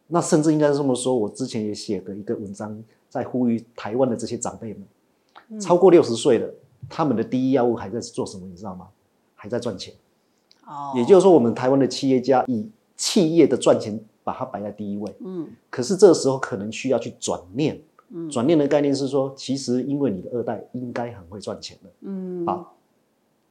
[0.05, 4.87] 那甚至应该这么说，我之前也写的一个文章，在呼吁台湾的这些长辈们，嗯、
[5.59, 6.53] 超过六十岁了，
[6.89, 8.45] 他们的第一要务还在做什么？
[8.47, 8.87] 你知道吗？
[9.35, 9.93] 还在赚钱。
[10.65, 10.93] 哦。
[10.95, 13.99] 也就是说，我们台湾的企业家以企业的赚钱。
[14.27, 22.73] 把它摆在第一位，嗯，可是这个时候可能需要去转念，嗯，转念的概念是说，其实因为你的二代应该很会赚钱的，嗯，把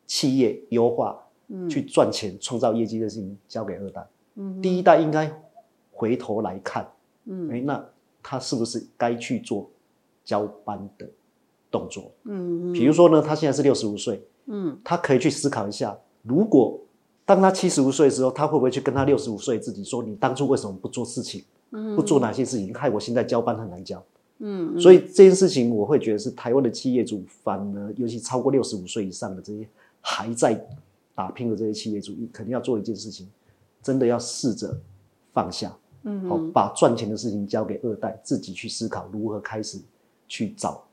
[0.06, 5.32] 企业优化，嗯，去赚钱、创造业绩的事情交给二代，嗯，第一代应该
[5.92, 6.87] 回头来看，
[7.24, 7.82] 嗯，哎，那
[8.22, 9.70] 他是不是该去做
[10.26, 11.09] 交班的
[11.70, 12.11] 动作？
[12.24, 16.81] 嗯，比如说呢，他现在是六十五岁，嗯，他可以去思考一下，如果。
[17.29, 21.42] 当他七十五岁的时候，他会不会去跟他六十五岁自己说：“你当初为什么不做事情？
[21.96, 24.00] 不做哪些事情，害我现在交班很难交？”
[24.38, 29.66] 嗯，所以这件事情，我会觉得是台湾的企业主，反而尤其超过六十五岁以上的这些
[30.00, 30.64] 还在
[31.16, 33.26] 打拼的这些企业主，肯定要做一件事情，
[33.83, 34.79] 真的要试着
[35.33, 39.81] 放下，嗯，好，把赚钱的事情交给二代，自己去思考如何开始
[40.29, 40.85] 去找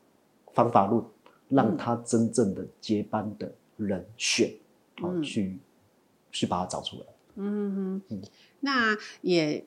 [0.54, 1.04] 方法论，
[1.50, 4.54] 让他真正的接班的人选，
[5.00, 5.58] 好去。
[6.36, 7.04] 去把它找出来。
[7.36, 8.22] 嗯哼，嗯，
[8.62, 9.63] 那也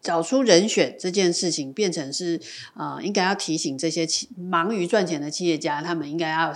[0.00, 2.40] 找出人选这件事情，变成是
[2.74, 4.04] 呃，应该要提醒这些
[4.36, 6.52] 忙于赚钱的企业家，他们应该要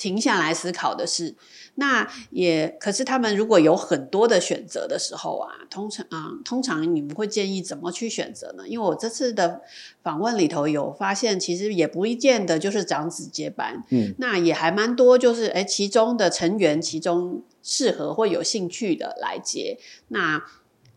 [0.00, 1.36] 停下来思考的是。
[1.76, 8.66] 那也可是，他们如果有很多的选择的时候啊，通常啊，通常你们会建议怎么去选择呢？
[8.66, 9.62] 因为我这次的
[10.02, 20.42] 访问里头有发现，其实也不一见得就是长子接班，嗯，那也还蛮多，就是哎，其中的成员其中适合或有兴趣的来接那。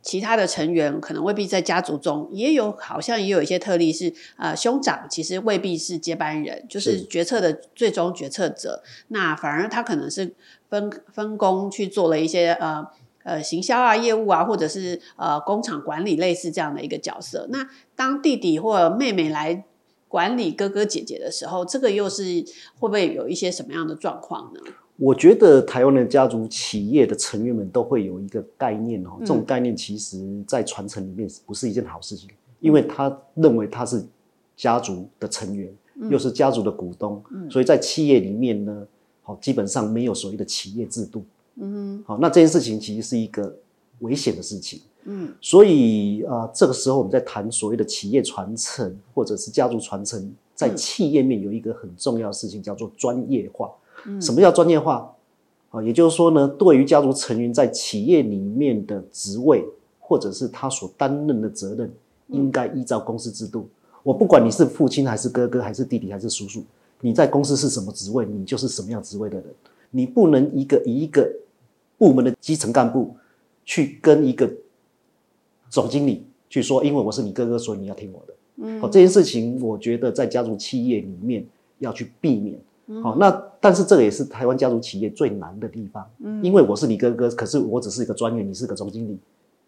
[0.04, 8.84] 其他的成员可能未必在家族中，也有好像也有一些特例是，呃，兄长其实未必是接班人，就是决策的最终决策者。
[9.08, 10.36] 那反而他可能是
[10.70, 12.86] 分分工去做了一些呃
[13.24, 17.48] 呃行销啊、业务啊，或者是呃工厂管理类似这样的一个角色。
[17.50, 19.64] 那当弟弟或妹妹来
[20.10, 22.24] 管理哥哥姐姐的时候，这个又是
[22.78, 24.60] 会不会有一些什么样的状况呢？
[24.98, 34.06] 我觉得台湾的家族企业的成员们都会有一个概念哦，这种概念其实在传承里面不是一件好事情，因为他认为他是
[34.56, 35.74] 家族的成员，
[36.12, 38.88] 又是家族的股东，所以在企业里面呢，
[39.24, 41.24] 好基本上没有所谓的企业制度，
[41.56, 43.54] 嗯，好，那这件事情其实是一个
[44.00, 53.72] 危险的事情，嗯，所以啊，这个时候我们在谈所谓的企业传承或者是家族传承，在企业面有一个很重要的事情叫做专业化。
[54.22, 55.16] 什么叫专业化？
[55.72, 59.66] 啊，也就是说呢，对于家族成员在企业里面的职位，
[60.00, 61.92] 或者是他所担任的责任，
[62.28, 63.68] 应该依照公司制度。
[64.04, 66.64] 我不管你是父亲还是哥哥还是弟弟还是叔叔，
[67.02, 69.46] 你在公司是什么职位，你就是什么样职位的人。
[69.90, 71.32] 你不能一个一个
[71.98, 73.16] 部门的基层干部
[73.66, 74.52] 去跟一个
[75.70, 78.34] 总经理去说，因为我是你哥哥，所以你要听我的。
[78.58, 81.44] 嗯，好，这件事情我觉得在家族企业里面
[81.80, 82.60] 要去避免。
[83.02, 86.06] 好，那但是这个也是台湾家族企业最难的地方。
[86.20, 89.18] 嗯，因为我是你哥哥，可是我只是一个专员，你是个总经理。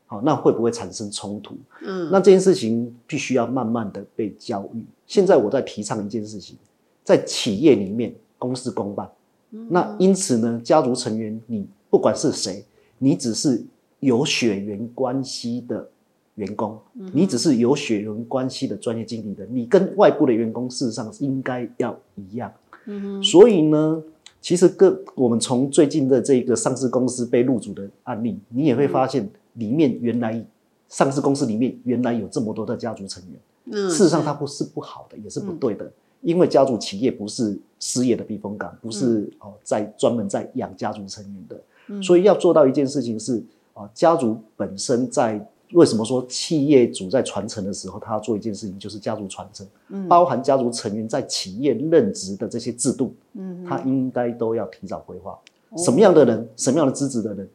[0.07, 1.55] 好，那会不会产生冲突？
[1.83, 4.85] 嗯，那这件事情必须要慢慢的被教育。
[5.07, 6.57] 现在我在提倡一件事情，
[7.03, 9.09] 在企业里面公事公办。
[9.51, 12.63] 嗯，那因此呢，家族成员你不管是谁，
[12.99, 13.63] 你只是
[13.99, 15.89] 有血缘关系的
[16.35, 16.77] 员工，
[17.13, 22.51] 你只是有血缘关系的专业经理人，你跟外部的员工事实上应该要一样。
[22.85, 24.03] 嗯，所以呢，
[24.41, 29.29] 其实各我们从最近的这个上市公司被入主的案例，你也会发现。
[29.55, 30.45] 里面原来
[30.89, 33.39] 上市公司里面原来有这么多的家族成员，
[33.71, 35.91] 嗯，事实上它不是不好的，也是不对的，嗯，
[36.23, 43.41] 因为家族企业不是失业的避风港，不是，嗯，哦在专门在养家族成员的，嗯，所以要做到一件事情是
[43.73, 45.39] 啊，家族本身在
[45.73, 55.39] 为什么说企业主在传承的时候，他要做一件事情就是家族传承，嗯，包含家族成员在企业任职的这些制度，嗯，他应该都要提早规划，
[55.69, 57.49] 哦，什么样的人，什么样的资质的人，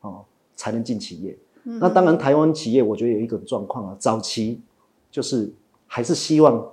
[0.00, 0.24] 哦。
[0.54, 1.36] 才能进企业。
[1.64, 4.60] 嗯、那当然，台湾企业我觉得有一个状况啊，早期
[5.10, 5.50] 就是
[5.88, 6.64] 还是希望，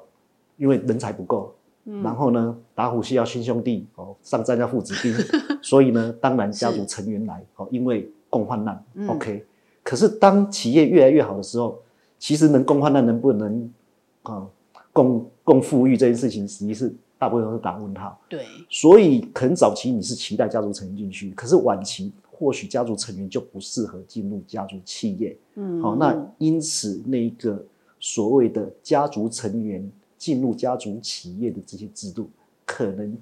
[0.57, 1.55] 因为人才不够，
[1.85, 5.11] 嗯、然后呢，打虎需要亲兄弟哦，上战要父子兵，
[5.63, 8.83] 所以呢，当然家族成员来哦，因为共患难。
[8.93, 9.43] 嗯、OK，
[9.89, 11.79] 可是当企业越来越好的时候，
[12.19, 13.73] 其实能共患难，能不能
[14.21, 14.47] 啊
[14.93, 18.21] 共共富裕这件事情，实际是大部分都是打问号。
[18.29, 22.11] 对，所以可能早期你是期待家族成员进去，可是晚期。
[22.31, 27.61] 或许家族成员就不适合进入家族企业，嗯，好，那因此那个
[27.99, 32.29] 所谓的家族成员进入家族企业的这些制度，
[32.65, 33.13] 可能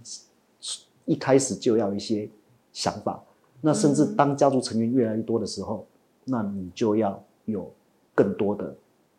[1.05, 2.30] 一开始就要一些
[2.72, 3.20] 想法。
[3.59, 5.84] 那甚至当家族成员越来越多的时候，
[6.28, 7.71] 那你就要有
[8.13, 8.75] 更多的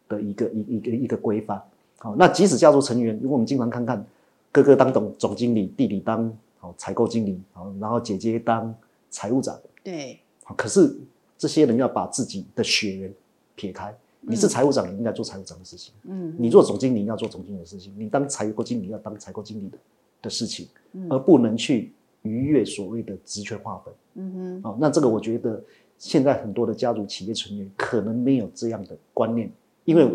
[0.08, 1.60] 的一个一一个一个规范。
[1.96, 4.04] 好，那即使家族成员，如果我们经常看看
[4.52, 8.72] 哥哥当总总经理，弟弟当好采购经理，好，然后姐姐当
[9.10, 9.58] 财务长。
[9.82, 10.96] 对，好可是
[11.36, 13.12] 这些人要把自己的血缘
[13.54, 13.92] 撇开。
[14.20, 15.94] 你是财务长，你应该做财务长的事情。
[16.02, 19.78] 嗯，你做总经理要做总经理的事情，你当采购经理要当采购经理的
[20.22, 20.68] 的事情，
[21.08, 21.92] 而不能去
[22.22, 23.94] 逾越所谓的职权划分。
[24.14, 25.62] 嗯哼，哦，那这个我觉得
[25.98, 29.50] 现在很多的家族企业成员可能没有这样的观念，
[29.84, 30.08] 因为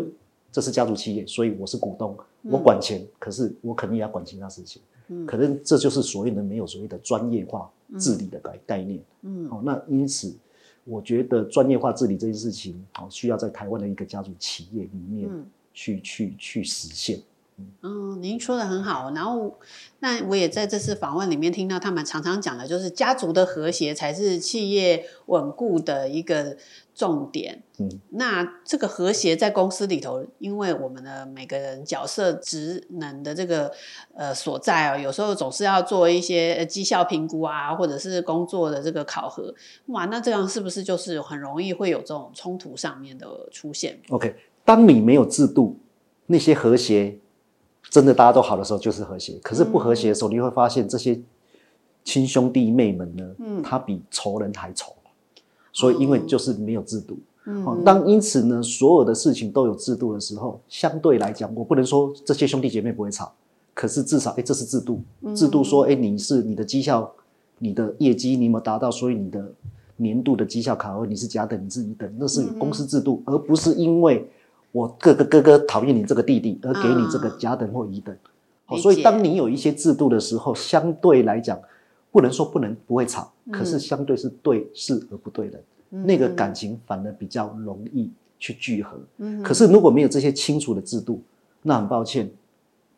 [0.50, 4.80] 这是家族企业，所以我是股东，我管钱，可是我肯定也要管其他事情。
[5.08, 8.98] 嗯，可能这就是所谓的没有所谓的专业化治理的概概念。
[9.22, 10.34] 嗯，好，那因此，
[10.84, 15.28] 我觉得专业化治理这件事情，好，需要在台湾的一个家族企业里面
[15.74, 17.20] 去去去实现。
[17.82, 19.12] 嗯，您说的很好。
[19.14, 19.58] 然后，
[20.00, 26.56] 那我也在这次访问里面听到他们常常讲的，就是家族的和谐才是企业稳固的一个
[26.96, 27.62] 重点。
[27.78, 33.70] 嗯，那这个和谐在公司里头，因为我们的每个人角色职能的这个
[34.14, 39.54] 呃所在啊，有时候总是要做一些绩效评估啊，或者是工作的这个考核。
[39.86, 44.34] 哇，那这样是不是就是很容易会有这种冲突上面的出现？OK，
[44.64, 45.78] 当你没有制度，
[46.26, 47.20] 那些和谐。
[47.90, 51.20] 真的大家都好的时候就是和谐，可是不和谐的时候，你会发现这些
[52.02, 54.92] 亲兄弟妹们呢，嗯，他比仇人还仇，
[55.72, 57.16] 所以因为就是没有制度，
[57.46, 63.32] 嗯，当因此呢，所有的事情都有制度的时候，相对来讲，我不能说这些兄弟姐妹不会吵，
[63.74, 65.00] 可是至少，哎，这是制度，
[65.36, 67.10] 制度说，哎，你是你的绩效，
[67.58, 69.52] 你的业绩你有没有达到，所以你的
[69.98, 74.28] 年度的绩效考核你是甲等，你是乙等，那是公司制度，而不是因为。
[74.74, 78.12] 我哥哥哥哥讨厌你这个弟弟，而给你这个甲等或乙等。
[78.66, 81.56] 好，所以当你有一些制度的时候，相对来讲，
[82.10, 85.62] 不能说不能不会吵，可是相对是对事而不对人，
[86.04, 88.10] 那个感情反而比较容易
[88.40, 88.98] 去聚合。
[89.44, 91.22] 可是如果没有这些清楚的制度，
[91.62, 92.28] 那很抱歉，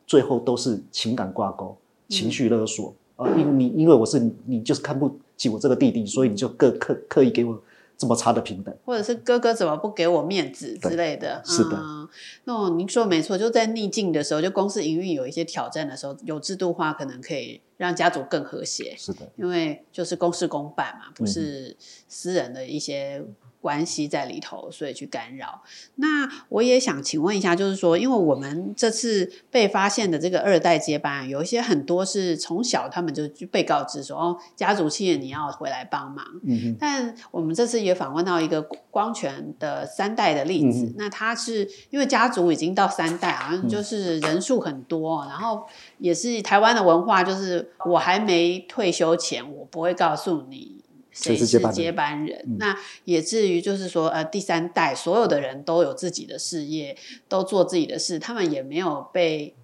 [0.07, 1.77] 最后都是情感挂钩、
[2.09, 2.95] 情绪勒索。
[3.17, 7.61] 啊，因为你因为我是你，就是看不起我这个弟弟，所以你就刻刻刻意给我。
[7.99, 11.77] 这么差的平等，或者是哥哥怎么不给我面子之类的，是的。
[11.77, 12.09] 嗯、
[12.45, 18.95] 那您说没错，就在逆境的时候，就公司营运有一些挑战的时候，有制度化可能可以让家族更和谐。
[18.97, 21.77] 是的，因为就是公事公办嘛，不是
[22.07, 23.25] 私人的一些。
[23.67, 25.61] 关系在里头，所以去干扰。
[25.97, 36.25] 那我也想请问一下，就是说，因为我们这次被发现的这个二代接班，有一些很多是从小他们就被告知说，哦，家族企业你要回来帮忙。
[36.45, 36.77] 嗯哼。
[36.79, 38.63] 但我们这次也访问到一个
[38.93, 45.67] 光泉的三代的例子，嗯、那他是因为家族已经到三代，好像就是人数很多，嗯、然后
[45.99, 50.77] 也是台湾的文化，就是我还没退休前，我不会告诉你。
[51.17, 52.39] 谁是接班人？
[52.47, 56.95] 嗯、那也至于就是说，呃，第三代所有的人都有自己的事业，
[57.27, 59.57] 都做自己的事，他们也没有被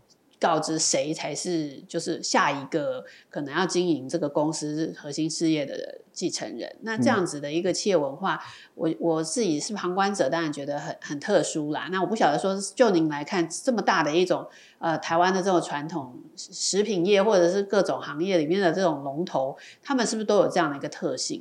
[0.42, 6.74] 告知谁才是就是下一个可能要经营这个公司核心事业的继承人。
[6.80, 8.42] 那这样子的一个企业文化，嗯、
[8.74, 11.88] 我我自己是旁观者，当然觉得很很特殊啦。
[11.92, 14.44] 那我不晓得说，就您来看，这么大的一种
[14.80, 21.40] 呃台湾的这种传统食品业或者是各种行业里面的这种龙头，他们是不是都有这样的一个特性？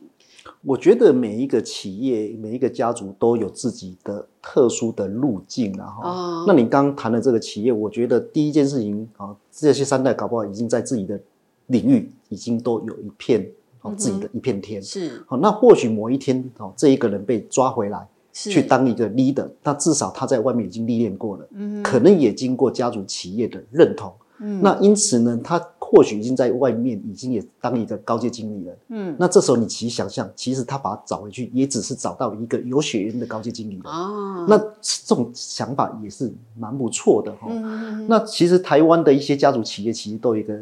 [0.64, 11.20] 我觉得每一个企业、每一个家族都有自己的特殊的路径，然后，哦、那你刚刚谈的这个企业，我觉得第一件事情啊，这些三代搞不好已经在自己的
[11.68, 13.48] 领域已经都有一片
[13.82, 15.24] 哦自己的一片天，是。
[15.28, 24.12] 好，那或许某一天哦，这一个人被抓回来去当一个 leader，那至少他在外面已经历练过了，嗯，可能也经过家族企业的认同。
[24.40, 25.60] 嗯，那因此呢，他
[25.92, 28.78] 或许已经在外面已经也当一个高阶经理人。
[28.88, 33.84] 嗯，那这时候你其实想象，其实他把他找回去，也只是找到一个有血缘的高阶经理人。
[33.84, 37.50] 哦，那这种想法也是蛮不错的哈。
[37.50, 40.58] 嗯，那其实台湾的一些家族企业其实都有一个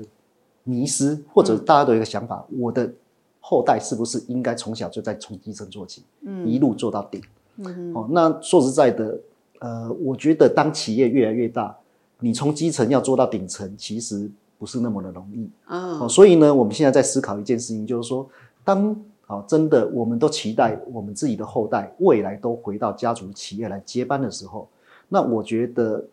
[0.63, 2.91] 迷失，或者大家都有一个想法：嗯、我的
[3.39, 7.21] 后代是不是应该从小就在从基层做起，嗯，一路做到顶？
[7.57, 9.19] 嗯，哦，那说实在的，
[9.59, 11.75] 呃，我觉得当企业越来越大。
[12.21, 15.49] 你从基层要做到顶层，其实不是那么的容易。
[15.67, 16.07] Oh.
[16.07, 18.29] 所以呢，我们现在在思考一件事情，就是说，
[18.63, 18.95] 当
[19.25, 24.67] 啊真的我们都期待我们自己的后代未来都回到家族企业来接班的时候，
[25.07, 26.05] 那我觉得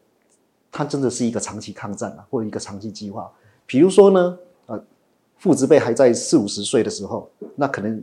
[0.70, 3.30] 它真的是一个长期抗战啊，或者一个长期计划。
[3.66, 4.80] 比如说呢，呃，
[5.38, 8.00] 父执辈还在四五十岁的时候，那可能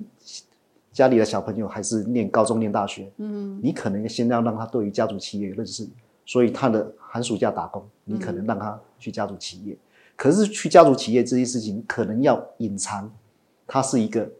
[0.91, 5.87] 家里的小朋友还是念高中、念大学，嗯，你可能先要让他对于家族企业有认识。
[6.25, 9.77] 所以他的寒暑假打工，你可能让他去家族企业，嗯、
[10.23, 13.11] 可是去家族企业这些事情，可能要隐藏，
[13.67, 14.31] 他是一个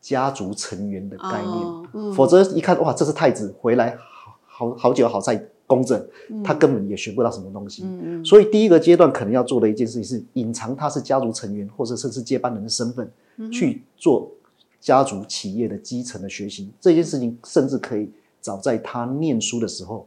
[0.00, 6.02] 家族成员的概念，哦嗯、否则一看哇，这是太子回来好，好好好久好在公正，
[6.42, 7.82] 他根本也学不到什么东西。
[7.84, 14.32] 嗯、所以第一个阶段可能要做的一件事情是隐藏他是家族成员或者甚至接班人的身份，嗯、去做
[14.80, 16.70] 家族企业的基层的学习。
[16.80, 18.10] 这件事情甚至可以
[18.40, 20.06] 早在他念书的时候。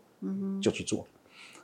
[0.61, 1.05] 就去做，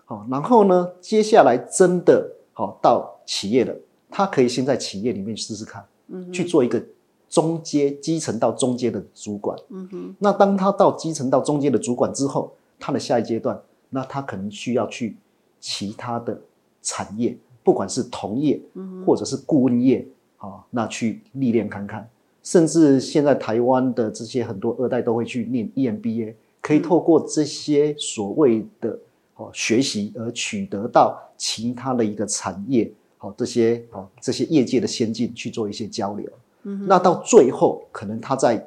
[0.06, 2.30] 好，然后呢，接下来真的
[2.60, 3.74] 好到企业的，
[4.10, 6.84] 他可以先在企业里面试试看，嗯，去做一个
[7.30, 13.58] 中阶、基层到中阶的主管，嗯哼，那当他到基层到中阶的主管之后，他的下一阶段，
[13.90, 15.16] 那他可能需要去
[15.62, 16.38] 其他的
[16.82, 20.06] 产业，不管是同业，嗯，或者是顾问业，
[20.36, 22.10] 啊，那去历练看看，
[22.44, 26.34] 甚至现在台湾的这些很多二代都会去念 EMBA。
[26.62, 29.00] 可以透过这些所谓的
[29.40, 36.30] 哦学习而取得到其他的一个产业，好，这些哦这些业界的先进去做一些交流。
[36.64, 38.64] 嗯，那到最后可能他在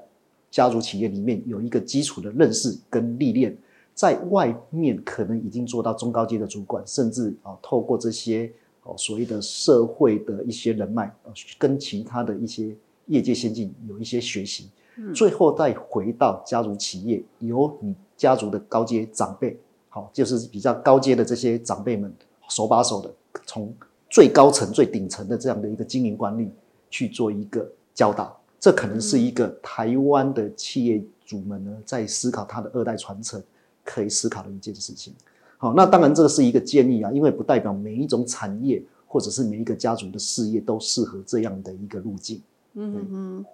[0.50, 3.54] 家族企业里面有一个基础的认识跟历练，
[3.94, 8.50] 在外面可能已经做到中高阶的主管，甚至啊透过这些
[8.82, 11.14] 哦所谓的社会的一些人脉，
[11.58, 12.74] 跟其他的一些
[13.06, 14.70] 业界先进有一些学习。
[15.14, 19.58] 最后再回到家族企业，由你家族的高阶长辈，
[19.94, 22.10] 好，就是比较高阶的这些长辈们
[22.48, 23.12] 手把手的，
[23.44, 23.70] 从
[24.08, 26.50] 最高层、最顶层的这样的一个经营管理
[26.88, 28.34] 去做一个教导。
[28.58, 33.42] 这可能是一个台湾的企业主们呢，在思考他的二代传承
[33.84, 35.12] 可以思考的一件事情。
[35.58, 42.40] 好，那当然这个是一个建议啊，因为不代表每一种产业或者是每一个家族的事业都适合这样的一个路径。
[42.72, 43.44] 嗯嗯。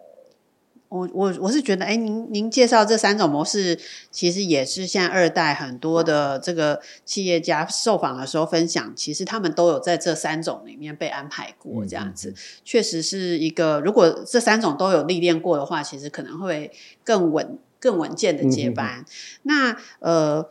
[0.88, 3.78] 我我我是觉得，哎，您您介绍这三种模式，
[4.10, 12.34] 其实也是现在二代很多的这个企业家受访的时候分享，其实他们都有在这三种里面被安排过，这样子，
[12.64, 16.72] 确实是一个，如果这三种都有历练过的话，其实可能会
[17.04, 19.04] 更稳、更稳健的接班。
[19.42, 20.48] 那呃，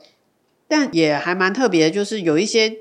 [0.67, 2.77] 但也还蛮特别的，就是有一些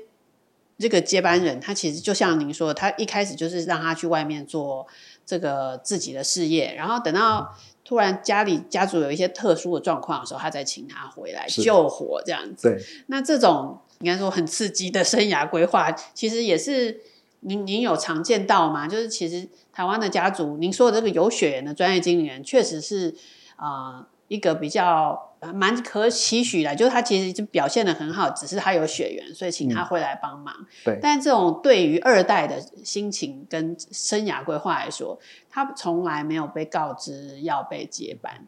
[0.77, 4.85] 这个接班人，他其实就像您说的，他一开始就是让他去外面做。
[5.27, 7.55] 这个自己的事业，然后等到
[7.85, 12.69] 突然家里家族有一些特殊的状况的时候，他再请他回来救火这样子。
[12.69, 17.01] 对，那这种应该说很刺激的生涯规划，其实也是
[17.41, 18.87] 您您有常见到吗？
[18.87, 23.13] 就是其实台湾的家族，您说的这个有血缘的专业经理人，确实是
[23.57, 23.99] 啊。
[23.99, 30.53] 呃一个比较蛮可期许的，就是他其实就表现的很好，只是他有血缘，所以请他回来帮忙。
[30.59, 35.19] 嗯、对，但这种对于二代的心情跟生涯规划来说，
[35.49, 38.45] 他从来没有被告知要被接班，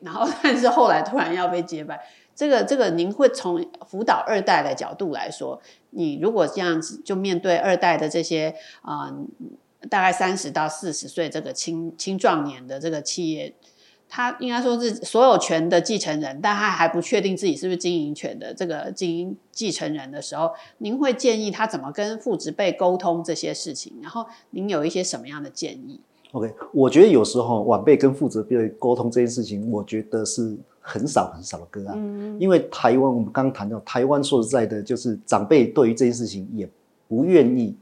[0.00, 1.98] 然后但是后来突然要被接班，
[2.34, 5.60] 这个这个您会从辅导二代的角度来说，
[5.90, 9.06] 你如果这样子就面对二代的这些啊。
[9.06, 9.26] 呃
[9.90, 13.54] 大概三十到四十岁这个青青壮年的这个企业，
[14.08, 23.92] 他应该说是所有权的继承人，但他还不确定自己是不是经营权的这个经营继承人的时候，您会建议他怎么跟父执辈沟通这些事情？
[24.00, 26.00] 然后您有一些什么样的建议
[26.32, 36.68] ？OK，我觉得有时候晚辈跟父执辈沟通这件事情，我觉得是很少很少的个案，嗯、因为台湾我们刚刚谈到台湾，说实在的，就是长辈对于这件事情也
[37.08, 37.74] 不愿意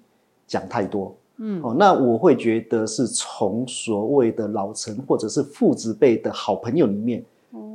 [0.46, 1.14] 讲太多。
[1.38, 7.24] 嗯，哦，那我会觉得是从所谓的老臣或者是父子辈的好朋友里面，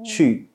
[0.04, 0.48] 去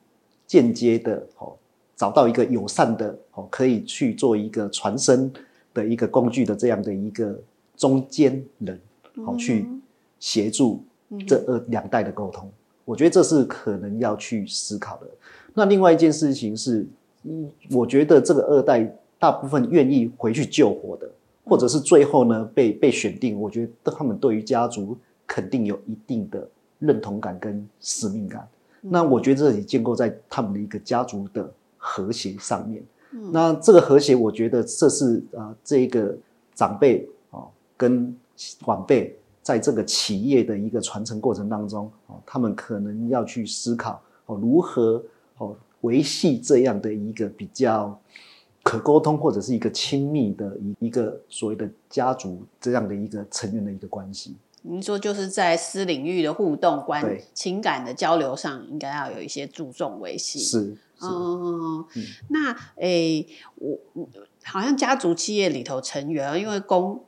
[0.47, 1.53] 间接的哦
[1.95, 5.31] 找到一个友善的哦可以去做一个传声
[5.73, 7.39] 的一个工具的这样的一个
[7.77, 8.79] 中间人，
[9.23, 9.67] 好去
[10.19, 10.83] 协助
[11.27, 12.49] 这二两代的沟通，
[12.85, 15.07] 我觉得这是可能要去思考的。
[15.53, 16.87] 那另外一件事情是，
[17.23, 21.07] 嗯，我觉得这个二代大部分愿意回去救火的。
[21.45, 26.47] 或者是最后呢被被选定，我觉得他们对于家族肯定有一定的
[26.79, 28.47] 认同感跟使命感。
[28.81, 32.83] 嗯、那我觉得这也建构在他们的一个家族的和谐上面。
[33.11, 36.17] 嗯、那这个和谐，我觉得这是啊、呃，这个
[36.55, 38.15] 长辈啊、哦、跟
[38.65, 45.01] 晚辈在这个企业的一个传承过程当中啊、哦，他们可能要去思考哦，如何
[45.37, 47.97] 哦维系这样的一个比较。
[48.65, 54.35] 可沟通或者是一个亲密的一一个所谓的家族这样的一个成员的一个关系。
[54.63, 60.39] 您说就是在私领域的互动关情感的交流上，应该要有一些注重维系。
[60.39, 63.79] 是，是嗯，嗯那诶、欸，我
[64.43, 66.99] 好像家族企业里头成员，因为公。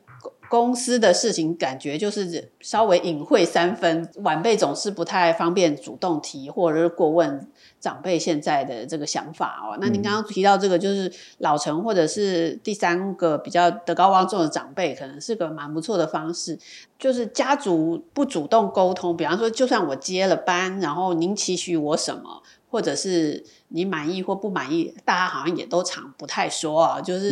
[0.50, 7.48] 公司的事情感觉就是稍微隐晦三分，晚辈总是不太方便主动提或者是过问
[7.80, 9.78] 长辈现在的这个想法哦。
[9.82, 16.58] 那您刚刚提到这个，就是老陈或者是第三个比较德高望重的长辈，可能是个蛮不错的方式。
[16.98, 22.42] 就是家族不主动沟通，比方说，就算我接了班，然后您期许我什么？
[22.70, 27.02] 或者是你满意或不满意，大家好像也都常不太说啊。
[27.02, 27.32] 就是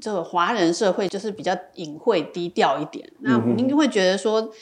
[0.00, 3.10] 这个华人社会就是比较隐晦低调一点。
[3.20, 4.52] 那您会觉得说，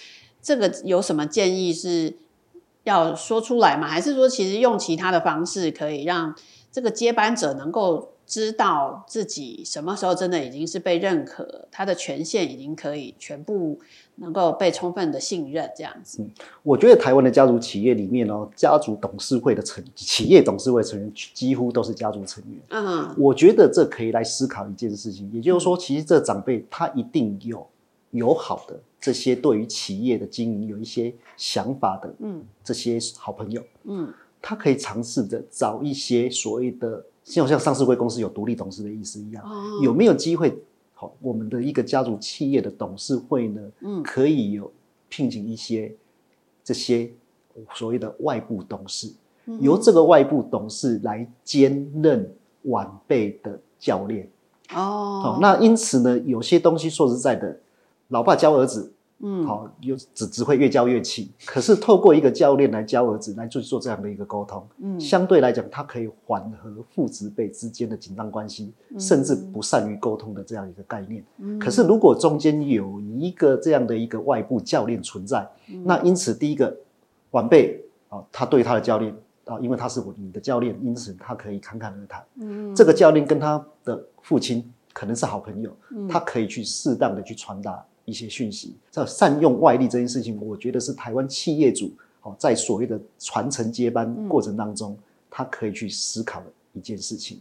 [0.42, 2.14] 这个有什么建议是
[2.84, 3.86] 要说出来吗？
[3.88, 6.34] 还是说其实用其他的方式可以让
[6.70, 13.80] 这个接班者能够知道自己什么时候真的已经是被认可，他的权限已经可以全部。
[14.16, 16.22] 能够被充分的信任，这样子。
[16.22, 16.30] 嗯，
[16.62, 22.60] 我觉得台湾的家族企业里面哦，家族董事会的成企业董事会成员几乎都是家族成员。
[22.70, 27.66] 嗯，我觉得这可以来思考一件事情，也就是说，其实这长辈他一定有
[28.12, 40.56] 友好的这些对于企业的经营有一些想法的，嗯，这些好朋友，嗯，他可以尝试着找一些所谓的，像像上市柜公司有独立董事的意思一样，哦，有没有机会？
[40.98, 44.72] 好，我们的一个家族企业的董事会呢，嗯，可以有
[45.10, 45.94] 聘请一些
[46.64, 47.10] 这些
[47.74, 49.12] 所谓的外部董事，
[49.44, 54.26] 嗯、由这个外部董事来兼任晚辈的教练。
[54.70, 57.60] 哦，好，那因此呢，有些东西说实在的，
[58.08, 58.92] 老爸教儿子。
[59.20, 61.32] 嗯，好，又只只会越教越气。
[61.46, 71.24] 可是透过一个教练来教儿子，来做做这样的一个沟通，嗯，相对来讲，他可以缓和父子辈之间的紧张关系，嗯、甚至不善于沟通的这样一个概念。
[71.38, 76.76] 嗯、可是如果中间有一个这样的一个外部教练存在，嗯、那因此第一个
[77.30, 82.22] 晚辈啊，他对他的教练啊，因为他是我你的教练，因此他可以侃侃而谈。
[82.42, 87.82] 嗯，这个教练跟他的父亲可能是好朋友，嗯、他可以去适当的去传达。
[88.06, 91.92] 一些讯息，这善用外力这件事情，我觉得是台湾企业主
[92.22, 94.96] 哦，在所谓的传承接班过程当中，
[95.28, 97.38] 他可以去思考的一件事情。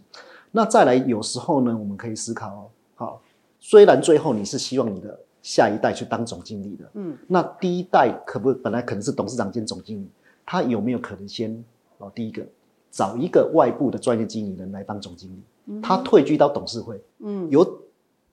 [0.52, 3.22] 那再来，有时候呢，我们可以思考哦，好，
[3.60, 10.08] 虽然最后你是希望你的下一代去当总经理的，嗯，那第一代可不本来可能是董事长兼总经理，
[10.46, 11.64] 他有没有可能先
[12.00, 12.46] 哦，第一个
[12.90, 17.64] 找一个外部的专业经理人来当总经理，他退居到董事会，嗯，由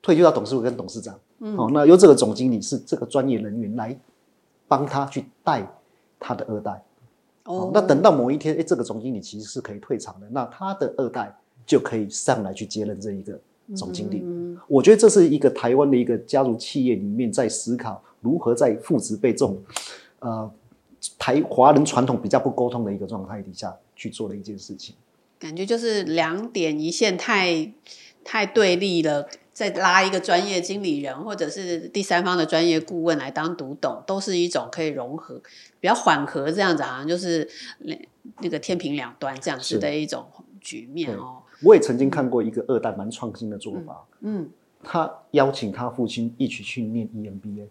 [0.02, 1.18] 退休到董事会跟董事长。
[1.38, 3.98] 嗯、哦，那由这个总经理是这个专业人员来
[4.68, 5.66] 帮他去带
[6.20, 6.72] 他的二代。
[7.44, 11.34] 哦，哦，那等到某一天，哎，这个总经理其实是可以退场的，那他的二代
[11.64, 13.40] 就可以上来去接任这一个
[13.74, 14.20] 总经理。
[14.22, 19.60] 嗯，我觉得这是一个台湾的一个家族企业里面在思考如何在父执辈这种
[20.20, 20.48] 呃
[21.18, 24.94] 台华人传统比较不沟通的一个状态底下去做的一件事情。
[25.40, 27.72] 感觉就是两点一线太
[28.24, 29.28] 太对立了。
[29.54, 35.38] 再拉一个专业经理人，或者是第三方的专业顾问来当独董，都是一种可以融合、
[35.78, 37.46] 比较缓和这样子，好像就是
[37.80, 38.08] 那
[38.40, 40.26] 那个天平两端这样子的一种
[40.58, 41.42] 局面哦。
[41.62, 44.50] 我也曾经看过一个二代蛮创新的做法，嗯，嗯
[44.82, 47.66] 他邀请他父亲一起去念 EMBA，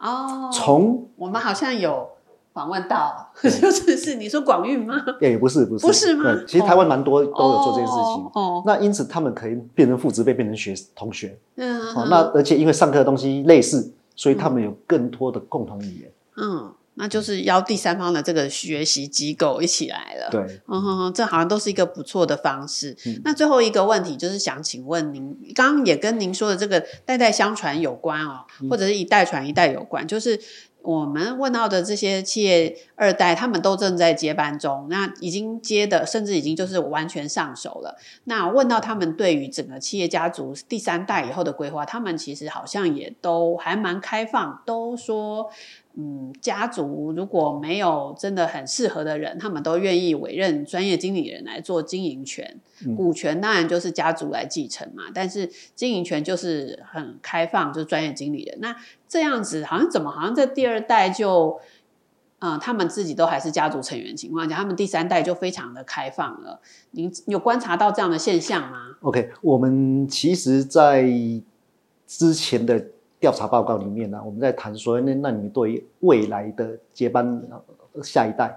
[0.00, 2.10] 哦，从我们好像有
[2.52, 4.94] 访问到， 就是是你说广运吗？
[5.20, 6.38] 也不是不是不是吗？
[6.46, 8.30] 其实台湾蛮多都有做这件事情。
[8.34, 11.38] 哦，那因此他们可以变成父职辈，变成学同学。
[11.56, 16.12] 嗯，哦，那而且因为上课的东西类似，所以他们有更多的共同语言。
[16.36, 16.72] 嗯。
[16.94, 20.28] 那就是邀第三方的这个学习机构一起来了。
[20.30, 22.94] 对，嗯哼哼，这好像都是一个不错的方式。
[23.06, 30.38] 嗯、那最后一个问题就是想请问您，刚刚也跟您说的这个代代相传有关哦，或者是一代传一代有关，就是。
[30.82, 37.96] 我们问到的这些企业二代，他们都正在接班中，那已经接的，甚至已经就是完全上手了。
[38.24, 45.50] 那问到他们对于整个企业家族第三代以后的规划，他们其实好像也都还蛮开放，都说。
[45.94, 52.58] 嗯，家族如果没有真的很适合的人，他们都愿意委任专业经理人来做经营权。
[52.86, 58.58] 嗯、股权当然就是家族来继承嘛，但是经营权就是很开放，就是专业经理人。
[58.60, 58.74] 那
[59.06, 61.60] 这样子好像怎么好像在第二代就，
[62.38, 66.62] 嗯，他们自己都还是家族成员情况下，他们第三代就非常的开放了。
[66.92, 71.06] 您有观察到这样的现象吗？OK，我们其实，在
[72.06, 72.86] 之前的。
[73.22, 77.40] 调查报告里面呢、啊，我们在谈说，那那你对于未来的接班
[78.02, 78.52] 下一代，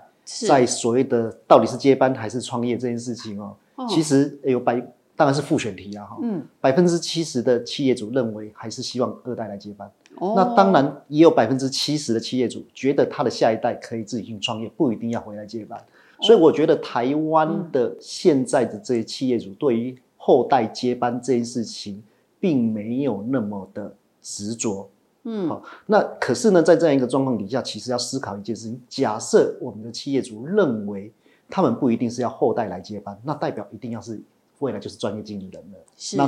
[0.47, 3.85] 在所谓的到底是接班还是创业这件事情哦，哦。
[3.87, 4.81] 其实有百
[5.15, 22.01] 当然是复选题啊哈，嗯，百分之七十的企业主认为还是希望二代来接班，哦，那当然也有百分之七十的企业主觉得他的下一代可以自己去创业，不一定要回来接班，哦、所以我觉得台湾的现在的这些企业主对于后代接班这件事情，
[22.39, 23.93] 并没有那么的。
[24.27, 24.89] 执着，
[25.21, 31.11] 嗯，好，那可是呢，在这样一个状况底下，其实要思考一件事情：假设我们的企业主认为
[31.47, 34.19] 他们不一定是要后代来接班，那代表一定要是
[34.57, 35.79] 未来就是专业经理人了。
[35.95, 36.27] 是，那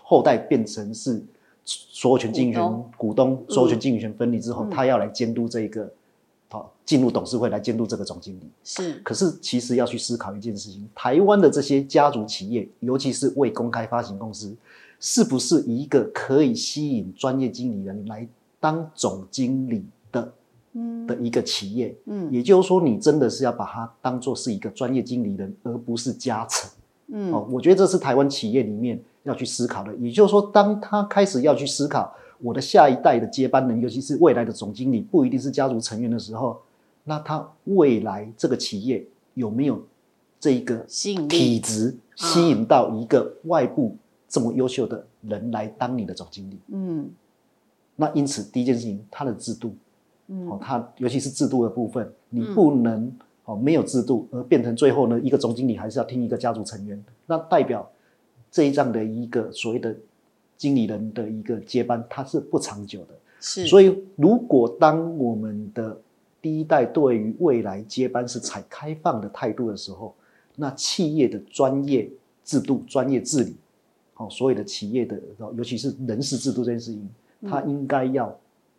[0.00, 1.20] 后代变成是
[1.64, 5.92] 所有权经营权股东，所有权经营权分离之后，嗯、他要来监督这个，
[6.48, 8.48] 好，进入董事会来监督这个总经理。
[8.62, 14.54] 是，可是其实要去思考一件事情：台湾的这些家族企业，尤其是未公开发行公司。
[15.04, 18.26] 是不是一个可以吸引专业经理人来
[18.60, 20.32] 当总经理的，
[20.74, 21.92] 嗯，的一个企业？
[22.04, 26.70] 嗯，也就是说，你真的是要把它当做是一个专业经理人，而不是家臣。
[27.08, 29.92] 嗯，哦，我觉得这是台湾企业里面要去思考的。
[29.96, 36.60] 也就是说，当他开始要去思考我的下一代的接班人，尤其是未来的总经理，不一定是家族成员的时候，
[37.02, 39.82] 那他未来这个企业有没有
[40.38, 40.76] 这一个
[41.28, 43.96] 体质吸引到一个外部？
[44.32, 47.10] 这么优秀的人来当你的总经理，嗯，
[47.96, 49.76] 那因此第一件事情，他的制度，
[50.28, 57.86] 嗯，哦，他尤其是制度的部分，你不能、嗯、哦没有制度而变成最后呢一个总经理还是要听一个家族成员，那代表
[58.50, 59.94] 这一样的一个所谓的
[60.56, 63.08] 经理人的一个接班，它是不长久的。
[63.38, 66.00] 是，所以如果当我们的
[66.40, 70.14] 第一代对于未来接班是采开放的态度的时候，
[70.56, 72.08] 那企业的专业
[72.42, 73.54] 制度、专业治理。
[74.28, 75.20] 所有的企业的，
[75.56, 77.08] 尤其是人事制度这件事情，
[77.48, 78.34] 它应该要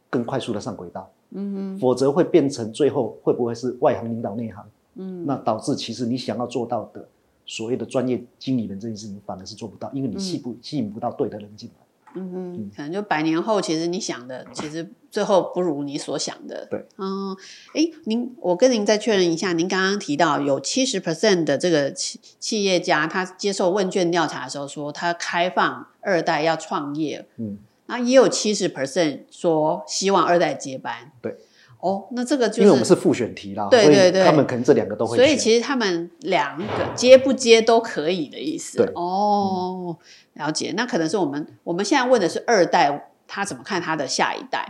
[0.09, 4.65] 更快速的上轨道，嗯哼，否则会变成最后会不会是外行领导内行，
[4.95, 7.07] 嗯，那导致其实你想要做到的
[7.45, 11.85] 所谓的专业经理人这件事情，反而是做不到，因为你吸不吸引不到对的人进来。
[12.15, 16.67] 嗯哼，可能就百年后，其实你想的，其实最后不如你所想的。
[16.69, 17.35] 对，嗯，
[17.73, 27.57] 哎，您，我跟您再确认一下，您刚刚提到有七十 percent 的这个企企业家，他接受问卷调查的时候说，他开放二代要创业，嗯，
[27.87, 31.11] 那也有七十 percent 说希望二代接班。
[31.21, 31.37] 对。
[31.83, 35.17] 哦，那这个就是因为我们是复选题啦，对对对，他们可能这两个都会。
[35.17, 36.65] 所以其实他们两个
[36.95, 38.77] 接不接都可以的意思。
[38.77, 39.97] 对，哦，
[40.35, 40.73] 了解。
[40.77, 44.65] 那可能是我们我们现在问的是二代，他怎么看他的下一代？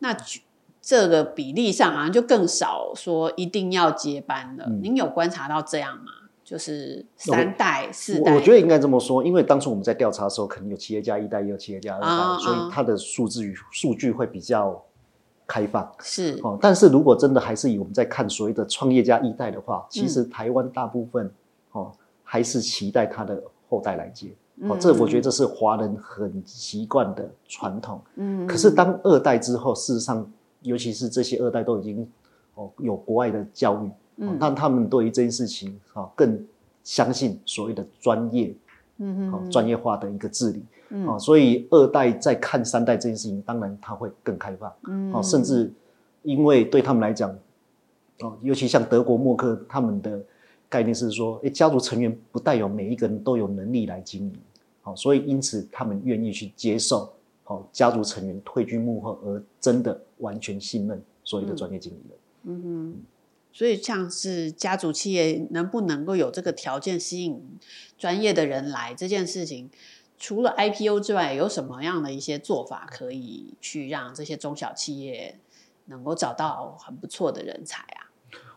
[0.00, 0.16] 那
[0.82, 4.64] 这个比例上好像就更少说一定要接班了。
[4.66, 4.80] 嗯。
[4.82, 6.10] 您有观察到这样吗？
[6.44, 8.34] 就是三代、四代？
[8.34, 14.82] 我觉得应该这么说，因为当初我们在调查的时候，可能有企业家一代，也有企业家二代，啊，所以它的数字与数据会比较。
[15.46, 15.90] 开放。
[16.00, 16.38] 是。
[16.42, 21.30] 哦，但是如果真的还是以我们在看所谓的创业家一代的话，其实台湾大部分
[21.72, 21.92] 哦
[22.22, 24.34] 还是期待他的后代来接。
[24.62, 28.00] 哦，这我觉得这是华人很习惯的传统。
[28.14, 30.26] 嗯，可是当二代之后，事实上，
[30.62, 32.08] 尤其是这些二代都已经
[32.54, 36.42] 哦有国外的教育，嗯，那他们对于这件事情啊更
[36.82, 38.56] 相信所谓的专业，
[38.96, 40.64] 嗯嗯，专业化的一个治理。
[40.88, 44.72] 嗯、哦，所以二代在看三代这件事情，当然他会更开放。
[44.88, 45.72] 嗯，哦，甚至
[46.22, 47.30] 因为对他们来讲，
[48.20, 50.20] 哦，尤其像德国默克他们的
[50.68, 54.32] 概念是说，诶，家族成员不带有每一个人都有能力来经营。
[54.84, 57.12] 哦，所以因此他们愿意去接受
[57.42, 62.18] 好家族成员退居幕后，而真的完全信任所有的专业经理人。
[62.44, 62.94] 嗯哼，
[63.52, 67.42] 所以像是家族企业能不能够有这个条件吸引
[67.98, 69.68] 专业的人来这件事情，
[70.18, 75.38] 除了 IPO 之外，有什么样的一些做法可以去让这些中小企业
[75.86, 78.10] 能够找到很不错的人才啊？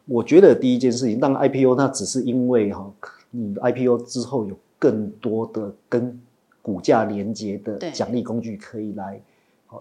[0.06, 2.92] 我觉得第一件事情，当 IPO 那只是因为哈，
[3.32, 6.20] 你 IPO 之后有更多的跟
[6.62, 9.22] 股价连接的奖励工具可以来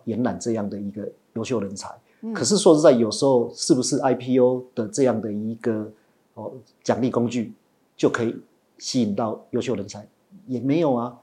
[0.05, 1.89] 延揽这样的一个优秀人才。
[2.23, 5.91] 嗯、可是说实在，有时候是不是 IPO 的这样的一个
[6.35, 6.53] 哦
[6.83, 7.53] 奖励工具
[7.97, 8.37] 就可以
[8.79, 10.07] 吸引到优秀人才？
[10.47, 11.17] 也没有啊。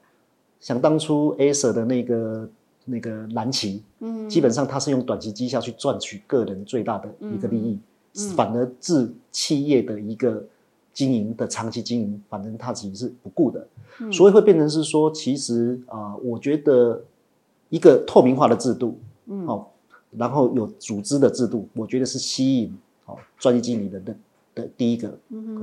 [0.66, 2.50] 想当初 Acer 的那个
[2.86, 7.82] 那个蓝旗，嗯，基本上它是用短期绩效去赚取个人最大的一个利益，嗯。
[8.18, 10.44] 嗯、反而置企业的一个
[10.92, 13.68] 经营的长期经营，反正它其实是不顾的，
[14.00, 17.00] 嗯、所以会变成是说，其实啊、呃，我觉得
[17.70, 18.98] 一个透明化的制度，
[19.28, 19.68] 嗯，哦，
[20.18, 24.16] 然后有组织的制度，我觉得是吸引哦专业经理人的
[24.56, 25.16] 的第一个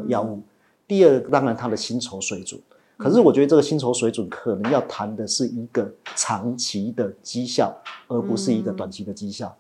[0.07, 0.43] 要务，嗯、
[0.87, 2.61] 第二当然他的薪酬水准。
[3.03, 7.77] 可是我觉得这个薪酬水准可能要谈的是一个长期的绩效，
[8.07, 9.53] 而不是一个短期的绩效。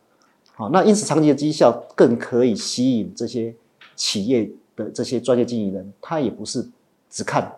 [0.54, 3.52] 好，那因此长期的绩效更可以吸引这些
[3.96, 6.64] 企业的这些专业经理人，他也不是
[7.10, 7.52] 只看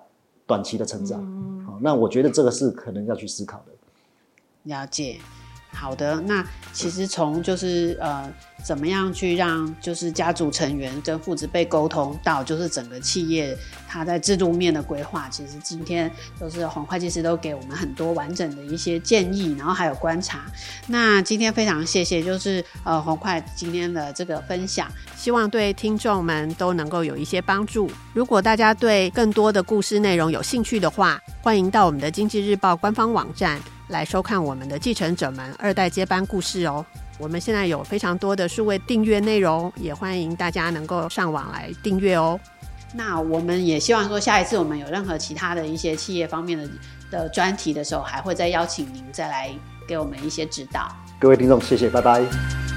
[0.47, 1.21] 短期的成长。
[1.67, 3.73] 好，那我觉得这个是可能要去思考的。
[4.63, 5.19] 了解。
[5.75, 13.57] 好的，那其实从就是呃，怎么样去让就是家族成员跟父子辈沟通到就是整个企业
[13.89, 20.47] 它在制度面的规划，其实今天都是黄会计师都给我们很多完整的一些建议，然后还有观察。
[20.87, 27.91] 那今天非常谢谢，就是呃黄会今天的这个分享，希望对听众们都能够有一些帮助。
[28.13, 33.61] 如果大家对更多的故事内容有兴趣的话，欢迎到我们的经济日报官方网站。
[33.89, 36.85] 来收看我们的继承者们二代接班故事哦！
[37.19, 42.39] 我们现在有非常多的数位订阅内容，也欢迎大家能够上网来订阅哦。
[42.95, 46.69] 那我们也希望说，下一次我们有任何其他的一些企业方面的
[47.11, 49.51] 的专题的时候，还会再邀请您再来
[49.87, 50.89] 给我们一些指导。
[51.21, 52.74] 各位听众，谢谢，拜拜。